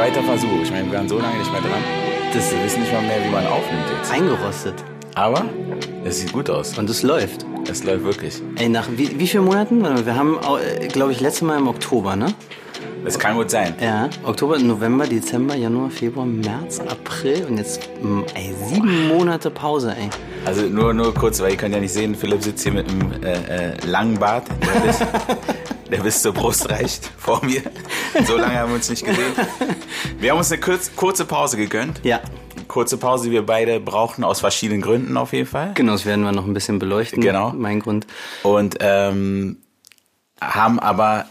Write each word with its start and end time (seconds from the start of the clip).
zweiter 0.00 0.22
Versuch. 0.22 0.62
Ich 0.62 0.70
meine, 0.70 0.90
wir 0.90 0.96
waren 0.96 1.08
so 1.10 1.18
lange 1.18 1.36
nicht 1.36 1.52
mehr 1.52 1.60
dran. 1.60 1.82
Das, 2.32 2.50
wir 2.50 2.64
wissen 2.64 2.80
nicht 2.80 2.90
mal 2.90 3.02
mehr, 3.02 3.22
wie 3.22 3.28
man 3.28 3.46
aufnimmt 3.46 3.84
jetzt. 3.98 4.10
Eingerostet. 4.10 4.74
Aber 5.14 5.44
es 6.06 6.20
sieht 6.20 6.32
gut 6.32 6.48
aus. 6.48 6.78
Und 6.78 6.88
es 6.88 7.02
läuft. 7.02 7.44
Es 7.70 7.84
läuft 7.84 8.04
wirklich. 8.04 8.40
Ey, 8.56 8.70
nach 8.70 8.88
wie, 8.96 9.18
wie 9.18 9.26
vielen 9.26 9.44
Monaten? 9.44 9.82
Wir 10.06 10.14
haben, 10.14 10.38
glaube 10.88 11.12
ich, 11.12 11.20
letztes 11.20 11.42
Mal 11.42 11.58
im 11.58 11.68
Oktober, 11.68 12.16
ne? 12.16 12.32
Das 13.04 13.18
kann 13.18 13.34
gut 13.36 13.50
sein. 13.50 13.74
Ja, 13.78 14.08
Oktober, 14.24 14.58
November, 14.58 15.06
Dezember, 15.06 15.54
Januar, 15.54 15.90
Februar, 15.90 16.24
März, 16.24 16.80
April 16.80 17.44
und 17.48 17.58
jetzt 17.58 17.88
mm, 18.02 18.20
ey, 18.34 18.54
sieben 18.68 19.08
Monate 19.08 19.50
Pause, 19.50 19.94
ey. 19.98 20.08
Also 20.46 20.62
nur, 20.62 20.94
nur 20.94 21.14
kurz, 21.14 21.40
weil 21.40 21.52
ihr 21.52 21.56
könnt 21.56 21.74
ja 21.74 21.80
nicht 21.80 21.92
sehen, 21.92 22.14
Philipp 22.14 22.42
sitzt 22.42 22.62
hier 22.62 22.72
mit 22.72 22.88
einem 22.88 23.12
äh, 23.22 23.72
äh, 23.72 23.86
langen 23.86 24.18
Bart, 24.18 24.44
der 25.90 25.98
bis, 25.98 26.22
zur 26.22 26.32
Brust 26.32 26.68
reicht 26.70 27.10
vor 27.18 27.44
mir. 27.44 27.62
So 28.26 28.36
lange 28.36 28.58
haben 28.58 28.70
wir 28.70 28.76
uns 28.76 28.88
nicht 28.90 29.04
gesehen. 29.04 29.32
Wir 30.18 30.30
haben 30.32 30.38
uns 30.38 30.50
eine 30.52 30.60
kurz, 30.60 30.94
kurze 30.94 31.24
Pause 31.24 31.56
gegönnt. 31.56 32.00
Ja. 32.04 32.20
Kurze 32.68 32.96
Pause, 32.96 33.24
die 33.26 33.30
wir 33.32 33.44
beide 33.44 33.80
brauchten, 33.80 34.22
aus 34.24 34.40
verschiedenen 34.40 34.80
Gründen 34.82 35.16
auf 35.16 35.32
jeden 35.32 35.48
Fall. 35.48 35.72
Genau, 35.74 35.92
das 35.92 36.06
werden 36.06 36.24
wir 36.24 36.32
noch 36.32 36.46
ein 36.46 36.54
bisschen 36.54 36.78
beleuchten. 36.78 37.20
Genau. 37.20 37.52
Mein 37.56 37.80
Grund. 37.80 38.06
Und 38.42 38.76
ähm, 38.80 39.58
haben 40.40 40.78
aber 40.78 41.26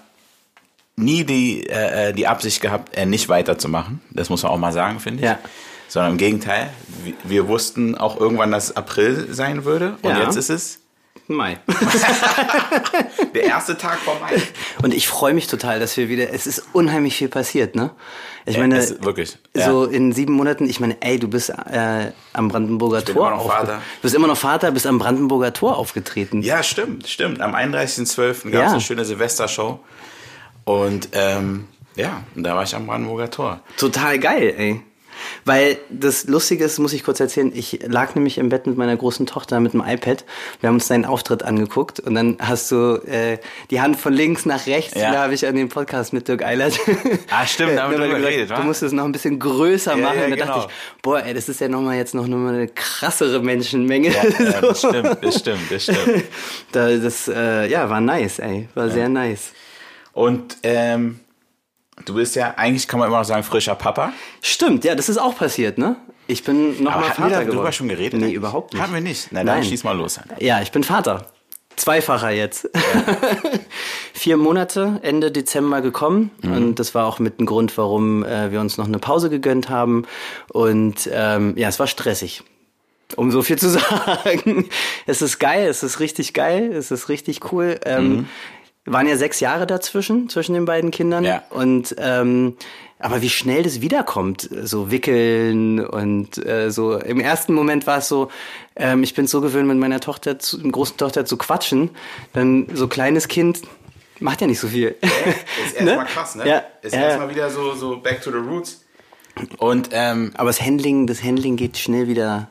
nie 0.96 1.24
die, 1.24 1.66
äh, 1.70 2.14
die 2.14 2.28
Absicht 2.28 2.62
gehabt, 2.62 2.96
äh, 2.96 3.06
nicht 3.06 3.30
weiterzumachen. 3.30 4.02
Das 4.12 4.30
muss 4.30 4.44
man 4.44 4.52
auch 4.52 4.58
mal 4.58 4.74
sagen, 4.74 5.00
finde 5.00 5.20
ich. 5.24 5.26
Ja. 5.30 5.40
Sondern 5.88 6.12
im 6.14 6.18
Gegenteil, 6.18 6.70
wir, 7.04 7.14
wir 7.24 7.48
wussten 7.48 7.96
auch 7.98 8.20
irgendwann, 8.20 8.52
dass 8.52 8.76
April 8.76 9.28
sein 9.32 9.64
würde. 9.66 9.96
Und 10.02 10.12
Ja. 10.12 10.24
jetzt 10.24 10.36
ist 10.36 10.50
es 10.50 10.80
Mai. 11.28 11.60
der 13.36 13.44
erste 13.44 13.78
Tag 13.78 14.00
vor 14.00 14.20
Mai. 14.20 14.42
Und 14.82 14.96
ich 14.96 15.08
freue 15.08 15.36
mich 15.36 15.46
total, 15.46 15.80
dass 15.80 15.96
wir 15.96 16.10
wieder, 16.10 16.34
es 16.34 16.48
ist 16.48 16.64
unheimlich 16.74 17.16
viel 17.18 17.30
passiert, 17.30 17.76
ne? 17.76 17.92
Ich 18.46 18.58
meine, 18.58 18.78
es 18.80 18.90
ist 18.90 19.06
wirklich, 19.06 19.38
ja. 19.56 19.66
so 19.66 19.86
in 19.86 20.12
sieben 20.12 20.34
Monaten, 20.34 20.68
ich 20.68 20.80
meine, 20.80 21.00
ey, 21.02 21.20
du 21.20 21.28
bist 21.28 21.50
äh, 21.52 22.12
am 22.34 22.48
Brandenburger 22.48 23.02
bin 23.02 23.14
Tor 23.14 23.28
immer 23.28 23.38
noch 23.38 23.48
Vater. 23.48 23.76
Du 23.76 24.02
bist 24.02 24.16
immer 24.16 24.28
noch 24.28 24.38
Vater, 24.38 24.72
bist 24.72 24.88
am 24.88 24.98
Brandenburger 24.98 25.54
Tor 25.54 25.78
aufgetreten. 25.78 26.42
Ja, 26.42 26.64
stimmt, 26.64 27.08
stimmt. 27.08 27.42
Am 27.42 27.54
31.12. 27.54 28.16
gab 28.16 28.46
es 28.46 28.52
Ja. 28.54 28.72
eine 28.72 28.82
schöne 28.82 29.06
Silvestershow. 29.06 29.80
Und 30.64 31.10
ähm, 31.12 31.68
ja, 31.96 32.24
und 32.36 32.44
da 32.44 32.56
war 32.56 32.64
ich 32.64 32.76
am 32.76 32.88
Brandenburger 32.88 33.30
Tor. 33.30 33.60
Total 33.78 34.18
geil, 34.18 34.56
ey. 34.58 34.82
Weil 35.46 35.78
das 35.90 36.26
Lustige 36.26 36.64
ist, 36.66 36.80
muss 36.80 36.94
ich 36.94 37.04
kurz 37.04 37.20
erzählen, 37.20 37.52
ich 37.54 37.80
lag 37.88 38.16
nämlich 38.16 38.38
im 38.38 38.50
Bett 38.50 38.68
mit 38.68 38.78
meiner 38.78 38.96
großen 38.96 39.26
Tochter 39.26 39.60
mit 39.60 39.74
dem 39.74 39.82
iPad. 39.86 40.26
Wir 40.60 40.68
haben 40.68 40.76
uns 40.76 40.88
deinen 40.88 41.06
Auftritt 41.06 41.44
angeguckt 41.44 42.00
und 42.00 42.16
dann 42.16 42.38
hast 42.40 42.72
du 42.72 43.02
äh, 43.06 43.38
die 43.72 43.82
Hand 43.82 43.98
von 43.98 44.14
links 44.14 44.46
nach 44.46 44.66
rechts. 44.68 44.96
Ja. 44.96 45.12
Da 45.12 45.24
habe 45.24 45.34
ich 45.34 45.46
an 45.48 45.56
dem 45.56 45.70
Podcast 45.70 46.14
mit 46.14 46.28
Dirk 46.28 46.44
Eilert. 46.44 46.80
Ah, 47.30 47.46
stimmt, 47.46 47.78
da 47.78 47.84
haben 47.84 47.92
wir 47.98 48.00
drüber 48.00 48.20
geredet? 48.20 48.52
Du 48.52 48.62
musst 48.64 48.84
es 48.84 48.92
noch 48.92 49.06
ein 49.06 49.12
bisschen 49.12 49.40
größer 49.40 49.96
Ja, 49.96 50.04
machen. 50.04 50.18
ja, 50.20 50.30
da 50.30 50.36
genau. 50.36 50.46
dachte 50.46 50.68
ich, 50.70 51.02
boah, 51.02 51.24
ey, 51.24 51.34
das 51.34 51.50
ist 51.50 51.60
ja 51.62 51.68
nochmal 51.68 51.98
jetzt 51.98 52.14
noch 52.16 52.28
mal 52.28 52.54
eine 52.54 52.68
krassere 52.68 53.42
Menschenmenge. 53.42 54.10
Ja, 54.10 54.62
das 54.62 54.80
stimmt, 54.80 55.18
das 55.24 55.40
stimmt, 55.40 55.72
das 55.72 55.84
stimmt. 55.84 56.24
da, 56.72 56.96
das 56.98 57.28
äh, 57.28 57.68
ja, 57.70 57.90
war 57.90 58.02
nice, 58.02 58.40
ey. 58.40 58.68
War 58.76 58.90
sehr 58.90 59.10
nice. 59.10 59.52
Und 60.14 60.58
ähm, 60.64 61.20
du 62.06 62.16
bist 62.16 62.36
ja, 62.36 62.54
eigentlich 62.58 62.88
kann 62.88 63.00
man 63.00 63.08
immer 63.10 63.20
noch 63.20 63.26
sagen, 63.26 63.44
frischer 63.44 63.76
Papa. 63.76 64.14
Stimmt, 64.42 64.84
ja, 64.86 64.96
das 64.96 65.10
ist 65.10 65.18
auch 65.18 65.36
passiert, 65.36 65.78
ne? 65.78 65.96
Ich 66.28 66.44
bin 66.44 66.84
nochmal 66.84 67.10
hatten 67.10 67.10
wir 67.10 67.14
Vater 67.14 67.30
darüber 67.38 67.52
geworden. 67.54 67.74
schon 67.74 67.88
geredet? 67.90 68.20
Nee, 68.22 68.32
überhaupt 68.32 68.74
nicht. 68.74 68.82
Haben 68.84 68.94
wir 68.94 69.02
nicht. 69.02 69.30
Na, 69.32 69.40
dann 69.44 69.60
Nein. 69.60 69.64
schieß 69.64 69.84
mal 69.84 69.98
los. 69.98 70.20
Ja, 70.40 70.62
ich 70.62 70.72
bin 70.72 70.84
Vater. 70.84 71.26
Zweifacher 71.76 72.30
jetzt. 72.30 72.70
Vier 74.14 74.38
Monate, 74.38 75.00
Ende 75.02 75.32
Dezember 75.32 75.82
gekommen. 75.82 76.32
Mhm. 76.42 76.52
Und 76.54 76.76
das 76.80 76.94
war 76.94 77.06
auch 77.06 77.20
mit 77.20 77.40
ein 77.40 77.46
Grund, 77.46 77.78
warum 77.78 78.24
äh, 78.24 78.52
wir 78.52 78.60
uns 78.60 78.78
noch 78.78 78.88
eine 78.88 79.00
Pause 79.00 79.30
gegönnt 79.30 79.70
haben. 79.70 80.06
Und 80.52 81.10
ähm, 81.12 81.54
ja, 81.58 81.70
es 81.70 81.80
war 81.80 81.88
stressig. 81.88 82.44
Um 83.16 83.32
so 83.32 83.42
viel 83.42 83.58
zu 83.58 83.70
sagen. 83.70 84.70
Es 85.08 85.22
ist 85.22 85.40
geil, 85.40 85.68
es 85.68 85.82
ist 85.82 86.00
richtig 86.00 86.34
geil, 86.34 86.72
es 86.74 86.92
ist 86.92 87.10
richtig 87.10 87.52
cool. 87.52 87.80
Ähm, 87.86 88.10
Mhm. 88.10 88.26
Waren 88.86 89.08
ja 89.08 89.18
sechs 89.18 89.40
Jahre 89.40 89.68
dazwischen, 89.68 90.30
zwischen 90.30 90.54
den 90.54 90.66
beiden 90.66 90.92
Kindern. 90.92 91.24
Ja. 91.24 91.44
Und 91.50 91.96
ähm, 91.98 92.56
aber 93.00 93.22
wie 93.22 93.30
schnell 93.30 93.64
das 93.64 93.80
wiederkommt, 93.80 94.50
so 94.64 94.92
wickeln 94.92 95.86
und 95.86 96.46
äh, 96.46 96.70
so. 96.70 96.98
Im 96.98 97.22
ersten 97.22 97.54
Moment 97.54 97.88
war 97.88 98.00
es 98.00 98.10
so, 98.10 98.30
ähm, 98.76 99.04
ich 99.04 99.14
bin 99.14 99.26
so 99.26 99.40
gewöhnt, 99.40 99.68
mit 99.68 99.78
meiner 99.78 100.02
Tochter, 100.02 100.38
zu, 100.38 100.62
großen 100.62 100.98
Tochter 100.98 101.26
zu 101.26 101.38
quatschen. 101.38 101.92
Dann 102.34 102.68
so 102.74 102.90
kleines 102.90 103.30
Kind 103.30 103.62
macht 104.20 104.42
ja 104.42 104.48
nicht 104.48 104.60
so 104.60 104.68
viel. 104.68 104.98
Ist 105.66 105.76
erstmal 105.80 106.06
krass, 106.06 106.36
ne? 106.36 106.48
Ja. 106.48 106.64
Ist 106.82 106.94
ja. 106.94 107.02
erstmal 107.02 107.30
wieder 107.30 107.50
so, 107.50 107.74
so 107.74 107.98
back 107.98 108.22
to 108.22 108.32
the 108.32 108.38
roots. 108.38 108.84
Und 109.58 109.90
ähm, 109.94 110.32
Aber 110.36 110.50
das 110.50 110.62
Handling, 110.62 111.08
das 111.08 111.24
Handling 111.24 111.56
geht 111.56 111.78
schnell 111.78 112.10
wieder. 112.10 112.50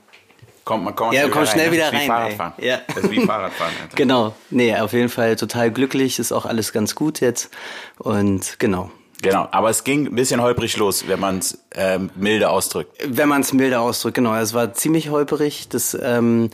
Kommt 0.68 0.84
man 0.84 0.94
kommt 0.94 1.14
Ja, 1.14 1.20
schnell 1.22 1.30
kommt 1.30 1.48
schnell 1.48 1.66
ne? 1.68 1.72
wieder 1.72 1.90
Das 1.90 1.92
ist 1.92 1.96
rein, 1.96 2.02
Wie 2.02 2.06
Fahrradfahren. 2.08 2.52
Ja. 2.58 2.78
Das 2.86 2.96
ist 2.98 3.10
wie 3.10 3.20
Fahrradfahren. 3.24 3.72
Alter. 3.82 3.96
Genau. 3.96 4.34
Nee, 4.50 4.76
auf 4.76 4.92
jeden 4.92 5.08
Fall 5.08 5.34
total 5.36 5.70
glücklich, 5.70 6.18
ist 6.18 6.30
auch 6.30 6.44
alles 6.44 6.74
ganz 6.74 6.94
gut 6.94 7.20
jetzt. 7.20 7.50
Und 7.96 8.58
genau. 8.58 8.90
Genau, 9.22 9.48
aber 9.50 9.70
es 9.70 9.82
ging 9.82 10.06
ein 10.06 10.14
bisschen 10.14 10.42
holprig 10.42 10.76
los, 10.76 11.08
wenn 11.08 11.18
man 11.18 11.38
es 11.38 11.58
ähm, 11.74 12.10
milde 12.14 12.50
ausdrückt. 12.50 12.92
Wenn 13.02 13.28
man 13.30 13.40
es 13.40 13.52
milder 13.54 13.80
ausdrückt, 13.80 14.16
genau. 14.16 14.36
Es 14.36 14.52
war 14.52 14.74
ziemlich 14.74 15.08
holperig. 15.08 15.70
Das 15.70 15.98
ähm, 16.00 16.50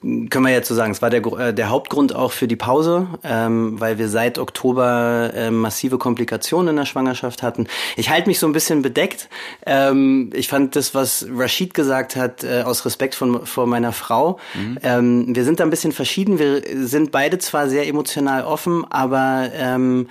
können 0.00 0.44
wir 0.44 0.50
jetzt 0.52 0.68
so 0.68 0.74
sagen. 0.74 0.92
Es 0.92 1.02
war 1.02 1.10
der, 1.10 1.24
äh, 1.24 1.54
der 1.54 1.70
Hauptgrund 1.70 2.14
auch 2.14 2.32
für 2.32 2.46
die 2.46 2.56
Pause, 2.56 3.08
ähm, 3.24 3.80
weil 3.80 3.98
wir 3.98 4.08
seit 4.08 4.38
Oktober 4.38 5.32
äh, 5.34 5.50
massive 5.50 5.98
Komplikationen 5.98 6.68
in 6.68 6.76
der 6.76 6.84
Schwangerschaft 6.84 7.42
hatten. 7.42 7.66
Ich 7.96 8.10
halte 8.10 8.28
mich 8.28 8.38
so 8.38 8.46
ein 8.46 8.52
bisschen 8.52 8.82
bedeckt. 8.82 9.28
Ähm, 9.64 10.30
ich 10.34 10.48
fand 10.48 10.76
das, 10.76 10.94
was 10.94 11.26
Rashid 11.34 11.74
gesagt 11.74 12.14
hat, 12.14 12.44
äh, 12.44 12.62
aus 12.62 12.84
Respekt 12.84 13.14
von, 13.14 13.46
vor 13.46 13.66
meiner 13.66 13.92
Frau. 13.92 14.38
Ähm, 14.82 15.34
wir 15.34 15.44
sind 15.44 15.60
da 15.60 15.64
ein 15.64 15.70
bisschen 15.70 15.92
verschieden. 15.92 16.38
Wir 16.38 16.62
sind 16.86 17.10
beide 17.10 17.38
zwar 17.38 17.68
sehr 17.68 17.86
emotional 17.86 18.44
offen, 18.44 18.84
aber 18.90 19.50
ähm, 19.54 20.08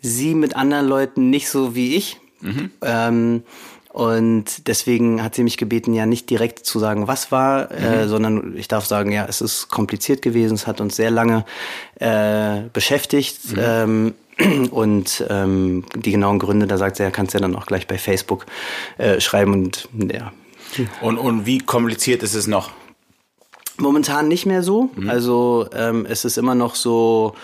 sie 0.00 0.34
mit 0.34 0.56
anderen 0.56 0.86
Leuten 0.86 1.30
nicht 1.30 1.48
so 1.48 1.74
wie 1.74 1.96
ich. 1.96 2.18
Ähm, 2.82 3.42
und 3.98 4.68
deswegen 4.68 5.24
hat 5.24 5.34
sie 5.34 5.42
mich 5.42 5.56
gebeten, 5.56 5.92
ja 5.92 6.06
nicht 6.06 6.30
direkt 6.30 6.64
zu 6.64 6.78
sagen, 6.78 7.08
was 7.08 7.32
war, 7.32 7.72
äh, 7.72 8.06
sondern 8.06 8.56
ich 8.56 8.68
darf 8.68 8.86
sagen, 8.86 9.10
ja, 9.10 9.26
es 9.28 9.40
ist 9.40 9.70
kompliziert 9.70 10.22
gewesen, 10.22 10.54
es 10.54 10.68
hat 10.68 10.80
uns 10.80 10.94
sehr 10.94 11.10
lange 11.10 11.44
äh, 11.96 12.60
beschäftigt. 12.72 13.40
Ähm, 13.58 14.14
und 14.70 15.24
ähm, 15.28 15.84
die 15.96 16.12
genauen 16.12 16.38
Gründe, 16.38 16.68
da 16.68 16.78
sagt 16.78 16.94
sie, 16.94 17.02
ja, 17.02 17.10
kannst 17.10 17.34
du 17.34 17.38
ja 17.38 17.42
dann 17.42 17.56
auch 17.56 17.66
gleich 17.66 17.88
bei 17.88 17.98
Facebook 17.98 18.46
äh, 18.98 19.20
schreiben 19.20 19.52
und 19.52 19.88
ja, 20.12 20.30
Und, 21.00 21.18
und 21.18 21.44
wie 21.44 21.58
kompliziert 21.58 22.22
ist 22.22 22.34
es 22.34 22.46
noch? 22.46 22.70
Momentan 23.78 24.28
nicht 24.28 24.46
mehr 24.46 24.62
so. 24.62 24.90
Also 25.08 25.66
ähm, 25.74 26.06
es 26.08 26.24
ist 26.24 26.38
immer 26.38 26.54
noch 26.54 26.76
so 26.76 27.34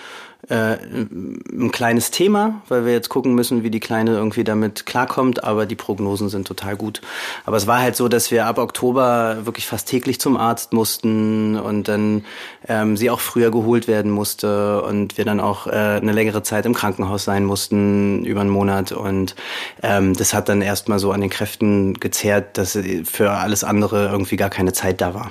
äh, 0.49 0.77
ein 0.77 1.71
kleines 1.73 2.11
Thema, 2.11 2.63
weil 2.69 2.85
wir 2.85 2.93
jetzt 2.93 3.09
gucken 3.09 3.35
müssen, 3.35 3.63
wie 3.63 3.71
die 3.71 3.81
Kleine 3.81 4.13
irgendwie 4.13 4.45
damit 4.45 4.87
klarkommt, 4.87 5.45
aber 5.45 5.67
die 5.67 5.75
Prognosen 5.75 6.29
sind 6.29 6.47
total 6.47 6.77
gut. 6.77 7.01
Aber 7.47 7.57
es 7.57 7.67
war 7.67 7.81
halt 7.81 7.97
so, 7.97 8.09
dass 8.09 8.31
wir 8.31 8.47
ab 8.47 8.59
Oktober 8.59 9.39
wirklich 9.45 9.67
fast 9.67 9.89
täglich 9.89 10.21
zum 10.21 10.37
Arzt 10.37 10.73
mussten 10.73 11.59
und 11.59 11.89
dann 11.89 12.25
ähm, 12.69 12.97
sie 12.97 13.11
auch 13.11 13.21
früher 13.21 13.51
geholt 13.51 13.89
werden 13.89 14.11
musste 14.11 14.83
und 14.83 15.17
wir 15.17 15.25
dann 15.25 15.41
auch 15.41 15.67
äh, 15.67 15.71
eine 15.71 16.13
längere 16.13 16.43
Zeit 16.43 16.67
im 16.67 16.75
Krankenhaus 16.75 17.25
sein 17.25 17.45
mussten, 17.45 18.25
über 18.25 18.41
einen 18.43 18.51
Monat. 18.51 18.93
Und 18.93 19.35
ähm, 19.83 20.15
das 20.15 20.35
hat 20.35 20.49
dann 20.49 20.63
erstmal 20.63 20.99
so 20.99 21.13
an 21.13 21.21
den 21.21 21.31
Kräften 21.31 21.95
gezerrt, 21.95 22.59
dass 22.59 22.79
für 23.05 23.31
alles 23.31 23.65
andere 23.65 24.09
irgendwie 24.09 24.37
gar 24.37 24.51
keine 24.51 24.73
Zeit 24.73 25.01
da 25.01 25.15
war. 25.15 25.31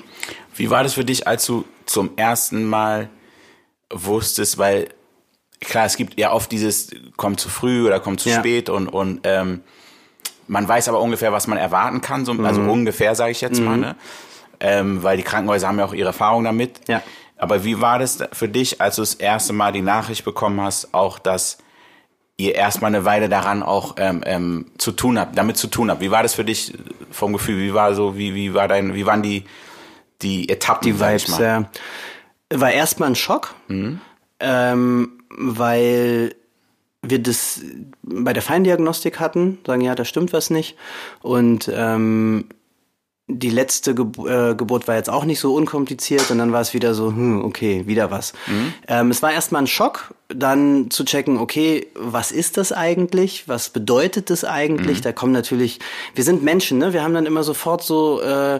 Wie 0.55 0.69
war 0.69 0.83
das 0.83 0.93
für 0.93 1.05
dich, 1.05 1.27
als 1.27 1.45
du 1.45 1.65
zum 1.85 2.11
ersten 2.15 2.65
Mal 2.65 3.09
wusstest, 3.91 4.57
weil 4.57 4.89
klar, 5.63 5.85
es 5.85 5.97
gibt 5.97 6.19
ja 6.19 6.31
oft 6.31 6.51
dieses, 6.51 6.91
kommt 7.17 7.39
zu 7.39 7.49
früh 7.49 7.85
oder 7.85 7.99
kommt 7.99 8.19
zu 8.19 8.29
Ja. 8.29 8.39
spät 8.39 8.69
und, 8.69 8.87
und 8.87 9.21
ähm, 9.23 9.61
man 10.47 10.67
weiß 10.67 10.89
aber 10.89 10.99
ungefähr, 10.99 11.31
was 11.31 11.47
man 11.47 11.57
erwarten 11.57 12.01
kann, 12.01 12.25
so, 12.25 12.33
also 12.33 12.61
ungefähr 12.61 13.15
sage 13.15 13.31
ich 13.31 13.41
jetzt 13.41 13.61
mal, 13.61 13.77
ne? 13.77 13.95
ähm, 14.59 15.01
weil 15.03 15.17
die 15.17 15.23
Krankenhäuser 15.23 15.67
haben 15.67 15.79
ja 15.79 15.85
auch 15.85 15.93
ihre 15.93 16.07
Erfahrung 16.07 16.43
damit. 16.43 16.87
Ja. 16.87 17.01
Aber 17.37 17.63
wie 17.63 17.81
war 17.81 17.99
das 17.99 18.19
für 18.31 18.47
dich, 18.47 18.79
als 18.81 18.95
du 18.97 19.01
das 19.01 19.15
erste 19.15 19.53
Mal 19.53 19.71
die 19.71 19.81
Nachricht 19.81 20.23
bekommen 20.25 20.61
hast, 20.61 20.93
auch 20.93 21.19
dass 21.19 21.57
ihr 22.37 22.55
erstmal 22.55 22.89
eine 22.93 23.05
Weile 23.05 23.29
daran 23.29 23.63
auch 23.63 23.95
ähm, 23.97 24.21
ähm, 24.25 24.65
zu 24.77 24.91
tun 24.91 25.19
habt, 25.19 25.37
damit 25.37 25.57
zu 25.57 25.67
tun 25.67 25.89
habt? 25.89 26.01
Wie 26.01 26.11
war 26.11 26.23
das 26.23 26.33
für 26.33 26.45
dich 26.45 26.73
vom 27.11 27.33
Gefühl? 27.33 27.59
Wie 27.59 27.73
war 27.73 27.95
so, 27.95 28.17
wie, 28.17 28.33
wie 28.35 28.53
war 28.53 28.67
dein, 28.67 28.93
wie 28.95 29.05
waren 29.05 29.21
die, 29.23 29.45
die 30.21 30.49
Etappen, 30.49 30.85
die 30.85 30.99
Vibes. 30.99 31.37
Ja. 31.37 31.65
War 32.53 32.71
erstmal 32.71 33.09
ein 33.09 33.15
Schock, 33.15 33.55
ähm, 34.39 35.11
weil 35.37 36.35
wir 37.01 37.19
das 37.19 37.61
bei 38.01 38.33
der 38.33 38.41
Feindiagnostik 38.41 39.19
hatten, 39.19 39.59
sagen, 39.65 39.81
ja, 39.81 39.93
da 39.93 40.05
stimmt 40.05 40.33
was 40.33 40.49
nicht. 40.49 40.77
Und 41.21 41.69
ähm, 41.73 42.45
die 43.27 43.49
letzte 43.49 43.95
Ge 43.95 44.05
äh, 44.27 44.55
Geburt 44.55 44.87
war 44.87 44.95
jetzt 44.95 45.09
auch 45.09 45.23
nicht 45.25 45.39
so 45.39 45.55
unkompliziert 45.55 46.29
und 46.29 46.37
dann 46.37 46.51
war 46.51 46.61
es 46.61 46.73
wieder 46.73 46.93
so, 46.93 47.07
hm, 47.07 47.43
okay, 47.43 47.87
wieder 47.87 48.11
was. 48.11 48.33
Mhm. 48.47 48.73
Ähm, 48.87 49.11
es 49.11 49.21
war 49.21 49.31
erstmal 49.31 49.63
ein 49.63 49.67
Schock, 49.67 50.13
dann 50.29 50.91
zu 50.91 51.05
checken, 51.05 51.37
okay, 51.37 51.87
was 51.95 52.31
ist 52.31 52.57
das 52.57 52.71
eigentlich? 52.71 53.47
Was 53.47 53.69
bedeutet 53.69 54.29
das 54.29 54.43
eigentlich? 54.43 54.99
Mhm. 54.99 55.03
Da 55.03 55.11
kommen 55.13 55.31
natürlich, 55.31 55.79
wir 56.15 56.23
sind 56.23 56.43
Menschen, 56.43 56.77
ne? 56.77 56.93
Wir 56.93 57.03
haben 57.03 57.13
dann 57.13 57.25
immer 57.25 57.43
sofort 57.43 57.83
so 57.83 58.21
äh, 58.21 58.59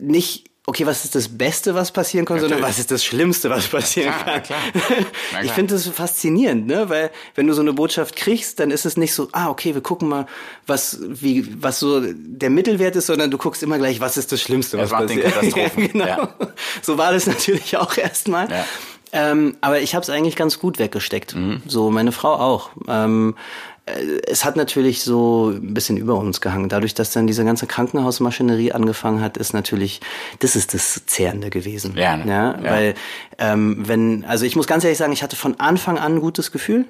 nicht 0.00 0.47
okay, 0.68 0.84
was 0.84 1.04
ist 1.04 1.14
das 1.14 1.28
Beste, 1.28 1.74
was 1.74 1.90
passieren 1.90 2.26
kann, 2.26 2.36
Natürlich. 2.36 2.56
sondern 2.56 2.70
was 2.70 2.78
ist 2.78 2.90
das 2.90 3.02
Schlimmste, 3.02 3.48
was 3.48 3.68
passieren 3.68 4.12
ja, 4.12 4.22
klar, 4.22 4.40
kann. 4.40 4.42
Klar. 4.42 4.60
klar. 5.30 5.44
Ich 5.44 5.52
finde 5.52 5.74
das 5.74 5.88
faszinierend, 5.88 6.66
ne? 6.66 6.90
Weil 6.90 7.10
wenn 7.34 7.46
du 7.46 7.54
so 7.54 7.62
eine 7.62 7.72
Botschaft 7.72 8.16
kriegst, 8.16 8.60
dann 8.60 8.70
ist 8.70 8.84
es 8.84 8.98
nicht 8.98 9.14
so, 9.14 9.28
ah, 9.32 9.48
okay, 9.48 9.74
wir 9.74 9.80
gucken 9.80 10.08
mal, 10.08 10.26
was 10.66 10.98
wie 11.02 11.62
was 11.62 11.80
so 11.80 12.02
der 12.04 12.50
Mittelwert 12.50 12.96
ist, 12.96 13.06
sondern 13.06 13.30
du 13.30 13.38
guckst 13.38 13.62
immer 13.62 13.78
gleich, 13.78 14.00
was 14.00 14.18
ist 14.18 14.30
das 14.30 14.42
Schlimmste, 14.42 14.76
was 14.76 14.90
passiert. 14.90 15.32
genau. 15.76 16.06
Ja. 16.06 16.34
So 16.82 16.98
war 16.98 17.12
das 17.12 17.26
natürlich 17.26 17.76
auch 17.78 17.96
erstmal. 17.96 18.50
Ja. 18.50 18.64
Ähm, 19.10 19.56
aber 19.62 19.80
ich 19.80 19.94
habe 19.94 20.02
es 20.02 20.10
eigentlich 20.10 20.36
ganz 20.36 20.58
gut 20.58 20.78
weggesteckt. 20.78 21.34
Mhm. 21.34 21.62
So 21.66 21.90
meine 21.90 22.12
Frau 22.12 22.34
auch. 22.34 22.70
Ähm, 22.88 23.36
äh, 23.77 23.77
es 24.26 24.44
hat 24.44 24.56
natürlich 24.56 25.02
so 25.02 25.50
ein 25.50 25.74
bisschen 25.74 25.96
über 25.96 26.16
uns 26.16 26.40
gehangen. 26.40 26.68
Dadurch, 26.68 26.94
dass 26.94 27.12
dann 27.12 27.26
diese 27.26 27.44
ganze 27.44 27.66
Krankenhausmaschinerie 27.66 28.72
angefangen 28.72 29.20
hat, 29.20 29.36
ist 29.36 29.52
natürlich, 29.52 30.00
das 30.40 30.56
ist 30.56 30.74
das 30.74 31.06
Zehrende 31.06 31.50
gewesen. 31.50 31.94
Ja, 31.96 32.16
ne? 32.16 32.26
ja, 32.26 32.60
ja. 32.62 32.70
Weil, 32.70 32.94
ähm, 33.38 33.84
wenn, 33.86 34.24
also 34.24 34.44
ich 34.44 34.56
muss 34.56 34.66
ganz 34.66 34.84
ehrlich 34.84 34.98
sagen, 34.98 35.12
ich 35.12 35.22
hatte 35.22 35.36
von 35.36 35.58
Anfang 35.60 35.98
an 35.98 36.14
ein 36.14 36.20
gutes 36.20 36.52
Gefühl 36.52 36.86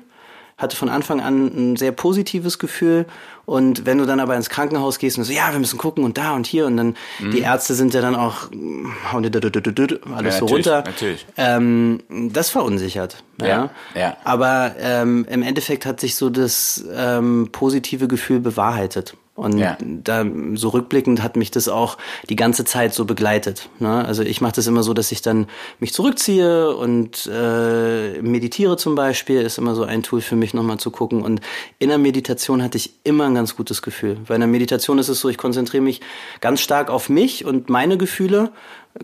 hatte 0.59 0.77
von 0.77 0.89
Anfang 0.89 1.21
an 1.21 1.47
ein 1.47 1.77
sehr 1.77 1.93
positives 1.93 2.59
Gefühl. 2.59 3.07
Und 3.47 3.87
wenn 3.87 3.97
du 3.97 4.05
dann 4.05 4.21
aber 4.21 4.37
ins 4.37 4.51
Krankenhaus 4.51 4.99
gehst 4.99 5.17
und 5.17 5.25
so, 5.25 5.33
ja, 5.33 5.53
wir 5.53 5.59
müssen 5.59 5.79
gucken 5.79 6.05
und 6.05 6.19
da 6.19 6.35
und 6.35 6.47
hier 6.47 6.67
und 6.67 6.77
dann 6.77 6.97
mhm. 7.19 7.31
die 7.31 7.41
Ärzte 7.41 7.75
sind 7.75 7.95
ja 7.95 8.03
dann 8.03 8.15
auch 8.15 8.51
hauen 9.11 9.23
dir 9.23 9.31
alles 10.15 10.35
ja, 10.35 10.41
so 10.41 10.47
runter. 10.47 10.83
Natürlich. 10.85 11.25
Ähm, 11.37 12.01
das 12.11 12.51
verunsichert. 12.51 13.23
Ja. 13.41 13.47
ja. 13.47 13.71
ja. 13.95 14.17
Aber 14.25 14.75
ähm, 14.81 15.25
im 15.31 15.43
Endeffekt 15.43 15.87
hat 15.87 16.01
sich 16.01 16.17
so 16.17 16.29
das 16.29 16.85
ähm, 16.95 17.49
positive 17.53 18.09
Gefühl 18.09 18.41
bewahrheitet. 18.41 19.17
Und 19.39 19.57
ja. 19.57 19.79
da 19.81 20.27
so 20.55 20.71
rückblickend 20.71 21.23
hat 21.23 21.37
mich 21.37 21.53
das 21.53 21.69
auch 21.69 21.97
die 22.29 22.35
ganze 22.35 22.65
Zeit 22.65 22.93
so 22.93 23.05
begleitet. 23.05 23.71
Ne? 23.79 24.05
Also 24.05 24.25
ich 24.25 24.41
mache 24.41 24.55
das 24.55 24.67
immer 24.67 24.83
so, 24.83 24.95
dass 24.95 25.13
ich 25.13 25.23
dann 25.23 25.47
mich 25.79 25.93
zurückziehe 25.93 26.75
und 26.75 27.31
äh, 27.33 28.21
meditiere 28.21 28.77
zum 28.77 28.97
Beispiel, 28.97 29.43
ist 29.43 29.57
immer 29.59 29.77
so 29.77 29.85
ein 29.85 30.03
Tool 30.03 30.23
für 30.23 30.35
mich 30.35 30.55
nochmal 30.55 30.79
zu 30.79 30.91
gucken. 30.91 31.23
Und 31.23 31.41
in 31.79 31.89
der 31.89 31.99
Meditation 31.99 32.65
hatte 32.65 32.79
ich 32.79 32.95
immer 33.05 33.27
ein 33.27 33.35
ganz 33.37 33.55
gutes 33.55 33.81
Gefühl. 33.81 34.19
Weil 34.27 34.35
in 34.35 34.41
der 34.41 34.49
Meditation 34.49 34.99
ist 34.99 35.09
es 35.09 35.21
so, 35.21 35.29
ich 35.29 35.39
konzentriere 35.39 35.85
mich 35.85 36.01
ganz 36.41 36.61
stark 36.61 36.91
auf 36.91 37.09
mich 37.09 37.45
und 37.45 37.71
meine 37.71 37.97
Gefühle, 37.97 38.51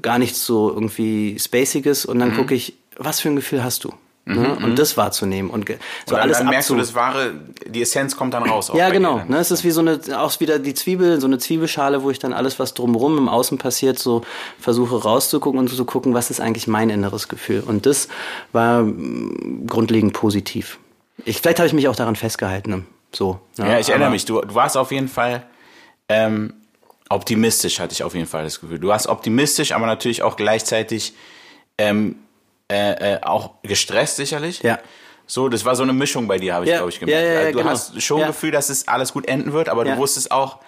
gar 0.03 0.19
nichts 0.19 0.45
so 0.45 0.69
irgendwie 0.69 1.39
Spaciges 1.39 2.05
und 2.05 2.19
dann 2.19 2.31
mhm. 2.31 2.39
gucke 2.39 2.57
ich, 2.57 2.75
was 2.97 3.21
für 3.21 3.29
ein 3.29 3.37
Gefühl 3.37 3.63
hast 3.63 3.85
du? 3.85 3.93
Ne? 4.27 4.37
Mhm, 4.37 4.65
und 4.65 4.71
mhm. 4.71 4.77
das 4.77 4.97
wahrzunehmen 4.97 5.51
und 5.51 5.69
so 6.07 6.15
und 6.15 6.21
alles 6.23 6.39
dann 6.39 6.49
merkst 6.49 6.71
du 6.71 6.77
das 6.77 6.95
wahre 6.95 7.35
die 7.67 7.83
Essenz 7.83 8.17
kommt 8.17 8.33
dann 8.33 8.45
raus 8.45 8.71
ja 8.73 8.89
genau 8.89 9.23
ne 9.29 9.37
es 9.37 9.51
ist 9.51 9.65
wie 9.65 9.71
so 9.71 9.81
eine 9.81 10.01
auch 10.17 10.41
wieder 10.41 10.59
die 10.59 10.73
Zwiebel 10.73 11.21
so 11.21 11.27
eine 11.27 11.37
Zwiebelschale 11.37 12.03
wo 12.03 12.11
ich 12.11 12.21
dann 12.21 12.33
alles 12.33 12.59
was 12.59 12.73
drumherum 12.73 13.19
im 13.19 13.29
Außen 13.29 13.59
passiert 13.59 13.99
so 13.99 14.23
versuche 14.59 15.03
rauszugucken 15.03 15.61
und 15.61 15.69
zu 15.69 15.85
gucken 15.85 16.15
was 16.15 16.31
ist 16.31 16.41
eigentlich 16.41 16.67
mein 16.67 16.89
inneres 16.89 17.29
Gefühl 17.29 17.65
und 17.67 17.85
das 17.85 18.09
war 18.53 18.81
mm, 18.85 19.67
grundlegend 19.67 20.15
positiv 20.15 20.79
ich 21.27 21.43
vielleicht 21.43 21.59
habe 21.59 21.67
ich 21.67 21.75
mich 21.75 21.89
auch 21.89 21.97
daran 21.97 22.17
festgehalten 22.17 22.71
ne? 22.71 22.85
so 23.13 23.41
ne? 23.59 23.73
ja 23.73 23.79
ich 23.79 23.91
erinnere 23.91 24.09
mich 24.09 24.25
du, 24.25 24.41
du 24.41 24.55
warst 24.55 24.79
auf 24.79 24.91
jeden 24.91 25.09
Fall 25.09 25.43
ähm, 26.09 26.55
optimistisch 27.11 27.79
hatte 27.79 27.93
ich 27.93 28.03
auf 28.03 28.15
jeden 28.15 28.27
Fall 28.27 28.45
das 28.45 28.59
Gefühl 28.59 28.79
du 28.79 28.89
warst 28.89 29.07
optimistisch 29.07 29.73
aber 29.73 29.85
natürlich 29.85 30.23
auch 30.23 30.37
gleichzeitig 30.37 31.13
ähm, 31.77 32.17
äh, 32.71 33.15
äh, 33.15 33.23
auch 33.23 33.51
gestresst 33.63 34.17
sicherlich. 34.17 34.63
Ja. 34.63 34.79
So, 35.27 35.49
das 35.49 35.65
war 35.65 35.75
so 35.75 35.83
eine 35.83 35.93
Mischung 35.93 36.29
bei 36.29 36.39
dir, 36.39 36.55
habe 36.55 36.65
ich, 36.67 36.71
ja. 36.71 36.79
glaube 36.79 36.91
ich, 36.91 37.01
gemerkt. 37.01 37.23
Ja, 37.23 37.33
ja, 37.33 37.41
ja, 37.43 37.53
du 37.53 37.59
genau. 37.59 37.71
hast 37.71 38.01
schon 38.03 38.21
ja. 38.21 38.27
Gefühl, 38.27 38.51
dass 38.51 38.69
es 38.69 38.89
alles 38.89 39.13
gut 39.13 39.27
enden 39.27 39.53
wird, 39.53 39.69
aber 39.69 39.85
du 39.85 39.97
wusstest 39.97 40.31
auch, 40.31 40.59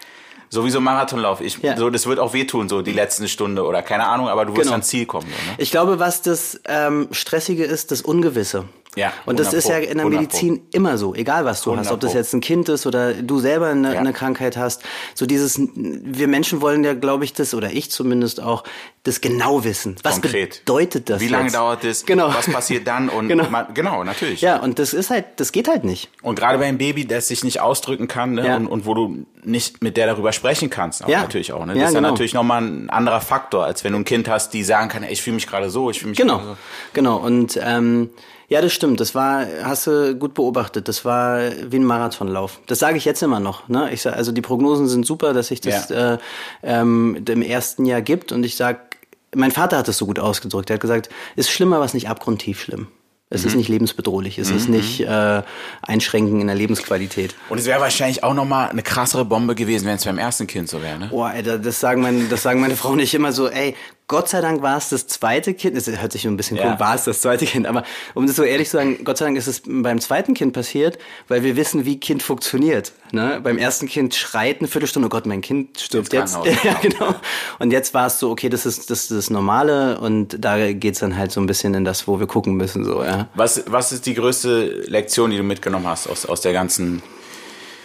sowieso 0.48 0.81
Marathonlauf. 0.81 1.40
Ich, 1.40 1.58
ja. 1.58 1.76
so, 1.76 1.90
das 1.90 2.06
wird 2.06 2.19
auch 2.19 2.32
wehtun, 2.32 2.69
so 2.69 2.82
die 2.82 2.93
letzte 2.93 3.28
Stunde 3.28 3.64
oder 3.64 3.82
keine 3.82 4.06
Ahnung, 4.06 4.28
aber 4.28 4.44
du 4.44 4.52
wirst 4.52 4.62
genau. 4.62 4.72
ans 4.72 4.88
Ziel 4.88 5.06
kommen. 5.06 5.26
So, 5.26 5.50
ne? 5.50 5.56
Ich 5.58 5.70
glaube, 5.70 5.98
was 5.98 6.22
das 6.22 6.60
ähm, 6.66 7.08
Stressige 7.10 7.64
ist, 7.64 7.90
das 7.90 8.02
Ungewisse. 8.02 8.64
Ja, 8.96 9.12
und 9.26 9.38
das 9.38 9.52
ist 9.52 9.69
ja 9.69 9.76
in 9.76 9.98
der 9.98 10.06
Medizin 10.06 10.62
immer 10.72 10.96
so, 10.96 11.14
egal 11.14 11.44
was 11.44 11.62
du 11.62 11.76
hast, 11.76 11.93
ob 11.93 12.00
das 12.00 12.14
jetzt 12.14 12.32
ein 12.32 12.40
Kind 12.40 12.69
ist 12.70 12.87
oder 12.87 13.12
du 13.12 13.38
selber 13.38 13.69
eine, 13.69 13.94
ja. 13.94 14.00
eine 14.00 14.14
Krankheit 14.14 14.56
hast. 14.56 14.82
So 15.14 15.26
dieses, 15.26 15.60
wir 15.75 16.28
Menschen 16.28 16.62
wollen 16.62 16.82
ja, 16.82 16.94
glaube 16.94 17.25
ich, 17.25 17.34
das, 17.34 17.54
oder 17.54 17.70
ich 17.70 17.90
zumindest 17.90 18.43
auch, 18.43 18.64
das 19.02 19.20
genau 19.20 19.64
wissen. 19.64 19.96
Was 20.02 20.20
Konkret. 20.20 20.62
bedeutet 20.64 21.10
das? 21.10 21.20
Wie 21.20 21.28
lange 21.28 21.44
jetzt? 21.44 21.54
dauert 21.54 21.84
das? 21.84 22.06
Genau. 22.06 22.28
Was 22.28 22.50
passiert 22.50 22.87
dann? 22.87 23.08
Und 23.16 23.28
genau. 23.28 23.48
Man, 23.50 23.72
genau, 23.75 24.02
natürlich. 24.02 24.40
Ja, 24.40 24.56
und 24.56 24.78
das 24.78 24.94
ist 24.94 25.10
halt, 25.10 25.26
das 25.37 25.52
geht 25.52 25.69
halt 25.69 25.84
nicht. 25.84 26.10
Und 26.22 26.38
gerade 26.38 26.58
bei 26.58 26.64
einem 26.64 26.78
Baby, 26.78 27.06
das 27.06 27.28
sich 27.28 27.44
nicht 27.44 27.60
ausdrücken 27.60 28.08
kann 28.08 28.32
ne? 28.32 28.46
Ja. 28.46 28.56
und, 28.56 28.66
und 28.66 28.87
wo 28.87 28.94
du 28.94 29.26
nicht 29.44 29.82
mit 29.82 29.96
der 29.96 30.06
darüber 30.06 30.32
sprechen 30.32 30.70
kannst, 30.70 31.04
auch 31.04 31.08
ja. 31.08 31.20
natürlich 31.20 31.52
auch. 31.52 31.64
Ne? 31.66 31.75
Das 31.75 31.81
ja, 31.81 31.82
ist 31.84 31.90
genau. 31.90 32.02
dann 32.02 32.14
natürlich 32.14 32.34
nochmal 32.34 32.62
ein 32.62 32.90
anderer 32.90 33.20
Faktor, 33.20 33.64
als 33.64 33.84
wenn 33.84 33.92
du 33.92 33.99
ein 33.99 34.04
Kind 34.04 34.28
hast, 34.28 34.54
die 34.54 34.64
sagen 34.64 34.88
kann, 34.88 35.04
ich 35.04 35.22
fühle 35.22 35.34
mich 35.34 35.46
gerade 35.46 35.70
so, 35.70 35.90
ich 35.90 36.00
fühle 36.00 36.10
mich 36.10 36.19
genau. 36.19 36.38
gerade 36.38 36.49
so. 36.50 36.56
Genau, 36.94 37.16
und 37.19 37.60
ähm, 37.62 38.10
ja, 38.48 38.60
das 38.60 38.72
stimmt. 38.72 39.00
Das 39.00 39.14
war, 39.14 39.46
hast 39.62 39.87
du 39.87 40.14
gut 40.16 40.34
beobachtet. 40.34 40.88
Das 40.88 41.04
war 41.04 41.40
wie 41.69 41.76
ein 41.76 41.84
Marathonlauf. 41.84 42.60
Das 42.66 42.78
sage 42.78 42.96
ich 42.96 43.04
jetzt 43.04 43.22
immer 43.22 43.40
noch. 43.40 43.69
Ne? 43.69 43.90
Ich 43.93 44.02
sag, 44.02 44.16
also 44.16 44.32
die 44.32 44.40
Prognosen 44.40 44.88
sind 44.88 45.04
super, 45.04 45.32
dass 45.32 45.48
sich 45.48 45.60
das 45.60 45.88
ja. 45.88 46.14
äh, 46.14 46.19
ähm, 46.62 47.25
im 47.28 47.43
ersten 47.43 47.84
Jahr 47.87 48.02
gibt. 48.02 48.31
Und 48.31 48.44
ich 48.44 48.56
sag, 48.56 48.96
mein 49.34 49.50
Vater 49.50 49.78
hat 49.78 49.88
es 49.88 49.98
so 49.98 50.06
gut 50.06 50.19
ausgedrückt. 50.19 50.70
Er 50.70 50.75
hat 50.75 50.81
gesagt, 50.81 51.08
ist 51.34 51.50
schlimmer, 51.50 51.81
was 51.81 51.94
nicht 51.94 52.08
abgrundtief 52.08 52.60
schlimm. 52.60 52.88
Es 53.28 53.43
mhm. 53.43 53.48
ist 53.48 53.54
nicht 53.56 53.69
lebensbedrohlich, 53.69 54.38
es 54.38 54.50
mhm. 54.50 54.56
ist 54.56 54.69
nicht 54.69 55.00
äh, 55.00 55.42
Einschränken 55.82 56.40
in 56.40 56.46
der 56.46 56.54
Lebensqualität. 56.54 57.34
Und 57.49 57.58
es 57.58 57.66
wäre 57.66 57.81
wahrscheinlich 57.81 58.22
auch 58.22 58.34
nochmal 58.34 58.69
eine 58.69 58.84
krassere 58.84 59.25
Bombe 59.25 59.56
gewesen, 59.56 59.87
wenn 59.87 59.96
es 59.96 60.04
beim 60.04 60.19
ersten 60.19 60.46
Kind 60.46 60.69
so 60.69 60.81
wäre, 60.81 60.96
ne? 60.96 61.08
Boah, 61.08 61.31
Alter, 61.31 61.58
das 61.58 61.81
sagen, 61.81 62.02
meine, 62.02 62.25
das 62.28 62.44
sagen 62.44 62.60
meine 62.60 62.76
Frau 62.76 62.94
nicht 62.94 63.12
immer 63.14 63.32
so, 63.32 63.49
ey, 63.49 63.75
Gott 64.08 64.29
sei 64.29 64.41
Dank 64.41 64.62
war 64.62 64.76
es 64.76 64.91
das 64.91 65.08
zweite 65.08 65.53
Kind, 65.53 65.76
es 65.76 65.88
hört 65.88 66.12
sich 66.12 66.25
ein 66.26 66.37
bisschen 66.37 66.56
ja. 66.56 66.70
cool, 66.70 66.79
war 66.79 66.94
es 66.94 67.05
das 67.05 67.23
zweite 67.23 67.44
Kind, 67.44 67.67
aber 67.67 67.82
um 68.14 68.25
das 68.25 68.37
so 68.37 68.44
ehrlich 68.44 68.69
zu 68.70 68.76
sagen, 68.76 69.03
Gott 69.03 69.19
sei 69.19 69.25
Dank 69.25 69.37
ist 69.37 69.49
es 69.49 69.62
beim 69.67 70.00
zweiten 70.00 70.32
Kind 70.32 70.53
passiert, 70.53 70.97
weil 71.26 71.43
wir 71.43 71.56
wissen, 71.56 71.85
wie 71.85 71.99
Kind 71.99 72.23
funktioniert. 72.23 72.93
Ne? 73.11 73.41
Beim 73.43 73.58
ersten 73.58 73.88
Kind 73.88 74.14
schreit 74.14 74.61
eine 74.61 74.69
Viertelstunde, 74.69 75.06
oh 75.06 75.08
Gott, 75.08 75.26
mein 75.26 75.41
Kind 75.41 75.81
stirbt 75.81 76.12
jetzt. 76.12 76.38
ja, 76.62 76.75
genau. 76.81 77.17
Und 77.58 77.73
jetzt 77.73 77.94
war 77.94 78.06
es 78.06 78.20
so, 78.20 78.31
okay, 78.31 78.49
das 78.49 78.64
ist, 78.64 78.91
das 78.91 79.03
ist 79.03 79.11
das 79.11 79.31
Normale 79.31 79.99
und 79.99 80.37
da 80.38 80.73
geht's 80.73 81.00
dann 81.00 81.17
halt 81.17 81.32
so 81.32 81.41
ein 81.41 81.47
bisschen 81.47 81.75
in 81.75 81.85
das, 81.85 82.06
wo 82.06 82.20
wir 82.20 82.28
gucken 82.28 82.54
müssen. 82.54 82.85
So, 82.85 83.02
ja. 83.02 83.28
Was, 83.35 83.64
was 83.66 83.90
ist 83.90 84.07
die 84.07 84.14
größte 84.14 84.85
Lektion, 84.87 85.33
die 85.33 85.37
du 85.37 85.42
mitgenommen 85.42 85.88
hast 85.88 86.07
aus, 86.07 86.26
aus 86.26 86.40
der 86.42 86.52
ganzen, 86.52 87.02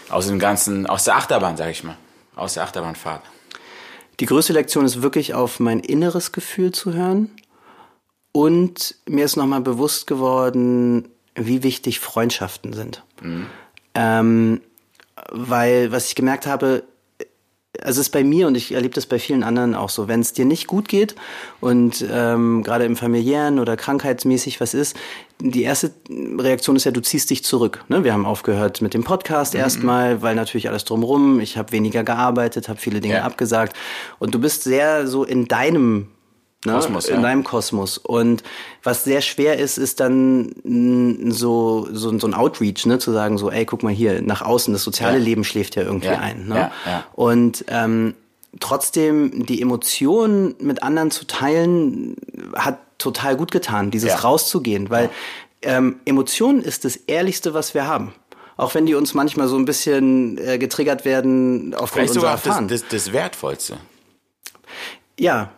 aus 0.10 0.28
dem 0.28 0.38
ganzen, 0.38 0.86
aus 0.86 1.04
der 1.06 1.16
Achterbahn, 1.16 1.58
sag 1.58 1.72
ich 1.72 1.84
mal, 1.84 1.98
aus 2.36 2.54
der 2.54 2.62
Achterbahnfahrt? 2.62 3.24
Die 4.22 4.28
größte 4.28 4.54
Lektion 4.54 4.86
ist 4.86 5.02
wirklich 5.02 5.34
auf 5.34 5.60
mein 5.60 5.80
inneres 5.80 6.32
Gefühl 6.32 6.72
zu 6.72 6.94
hören. 6.94 7.32
Und 8.32 8.96
mir 9.10 9.26
ist 9.26 9.36
nochmal 9.36 9.62
bewusst 9.62 10.06
geworden, 10.06 11.10
wie 11.34 11.64
wichtig 11.64 12.00
Freundschaften 12.00 12.72
sind. 12.72 13.04
Mhm. 13.24 13.48
Ähm, 13.96 14.62
weil, 15.32 15.92
was 15.92 16.08
ich 16.08 16.16
gemerkt 16.16 16.46
habe, 16.46 16.84
also 17.84 18.00
es 18.00 18.08
ist 18.08 18.12
bei 18.12 18.24
mir 18.24 18.48
und 18.48 18.56
ich 18.56 18.74
erlebe 18.74 18.94
das 18.94 19.06
bei 19.06 19.20
vielen 19.20 19.44
anderen 19.44 19.76
auch 19.76 19.90
so, 19.90 20.08
wenn 20.08 20.20
es 20.20 20.34
dir 20.34 20.46
nicht 20.46 20.68
gut 20.68 20.88
geht 20.88 21.16
und 21.60 22.06
ähm, 22.12 22.64
gerade 22.64 22.86
im 22.86 22.96
familiären 22.96 23.60
oder 23.60 23.76
krankheitsmäßig 23.78 24.62
was 24.62 24.74
ist, 24.74 24.96
die 25.40 25.64
erste 25.64 25.92
Reaktion 26.10 26.76
ist 26.76 26.84
ja, 26.84 26.92
du 26.92 27.02
ziehst 27.02 27.30
dich 27.30 27.44
zurück. 27.44 27.84
Ne? 27.88 28.04
Wir 28.04 28.14
haben 28.14 28.26
aufgehört 28.26 28.82
mit 28.82 28.94
dem 28.94 29.04
Podcast 29.04 29.54
mhm. 29.54 29.62
erstmal, 29.62 30.22
weil 30.22 30.36
natürlich 30.36 30.70
alles 30.70 30.86
drumrum, 30.86 31.40
ich 31.40 31.58
habe 31.58 31.72
weniger 31.72 32.04
gearbeitet, 32.04 32.70
habe 32.70 32.80
viele 32.80 33.02
Dinge 33.02 33.16
ja. 33.16 33.24
abgesagt 33.24 33.76
und 34.20 34.34
du 34.36 34.40
bist 34.40 34.64
sehr 34.64 35.08
so 35.08 35.24
in 35.24 35.48
deinem 35.48 36.08
Ne? 36.66 36.74
Kosmos, 36.74 37.08
in 37.08 37.16
ja. 37.16 37.22
deinem 37.22 37.44
Kosmos. 37.44 37.98
Und 37.98 38.44
was 38.84 39.04
sehr 39.04 39.22
schwer 39.22 39.58
ist, 39.58 39.78
ist 39.78 40.00
dann 40.00 40.54
so, 41.32 41.88
so, 41.92 42.18
so 42.20 42.28
ein 42.28 42.34
Outreach, 42.34 42.86
ne? 42.86 43.00
zu 43.00 43.12
sagen, 43.12 43.38
so, 43.38 43.50
ey, 43.50 43.66
guck 43.66 43.82
mal 43.84 43.92
hier, 43.92 44.22
nach 44.22 44.42
außen, 44.42 44.74
das 44.74 44.84
soziale 44.84 45.18
ja. 45.18 45.24
Leben 45.24 45.44
schläft 45.44 45.76
ja 45.76 45.84
irgendwie 45.84 46.08
ja. 46.08 46.20
ein. 46.20 46.48
Ne? 46.48 46.72
Und 47.14 47.66
ähm, 47.68 48.14
trotzdem 48.60 49.46
die 49.46 49.62
Emotionen 49.62 50.56
mit 50.60 50.84
anderen 50.84 51.10
zu 51.10 51.26
teilen, 51.26 52.16
hat 52.56 52.80
total 53.00 53.36
gut 53.36 53.52
getan, 53.52 53.90
dieses 53.90 54.24
rauszugehen, 54.24 54.92
weil 54.92 55.10
ähm, 55.64 56.00
Emotionen 56.06 56.62
ist 56.62 56.86
das 56.86 56.96
Ehrlichste, 56.96 57.56
was 57.56 57.74
wir 57.74 57.88
haben 57.88 58.14
auch 58.58 58.76
wenn 58.76 58.86
die 58.86 58.94
uns 58.94 59.16
manchmal 59.16 59.48
so 59.48 59.56
ein 59.56 59.66
bisschen 59.66 60.38
äh, 60.38 60.60
getriggert 60.60 61.04
werden 61.04 61.74
aufgrund 61.74 61.92
Vielleicht 61.92 62.14
unserer 62.14 62.32
Erfahrung. 62.32 62.68
Das, 62.68 62.82
das, 62.82 63.06
das 63.06 63.12
Wertvollste. 63.12 63.78
Ja, 65.18 65.52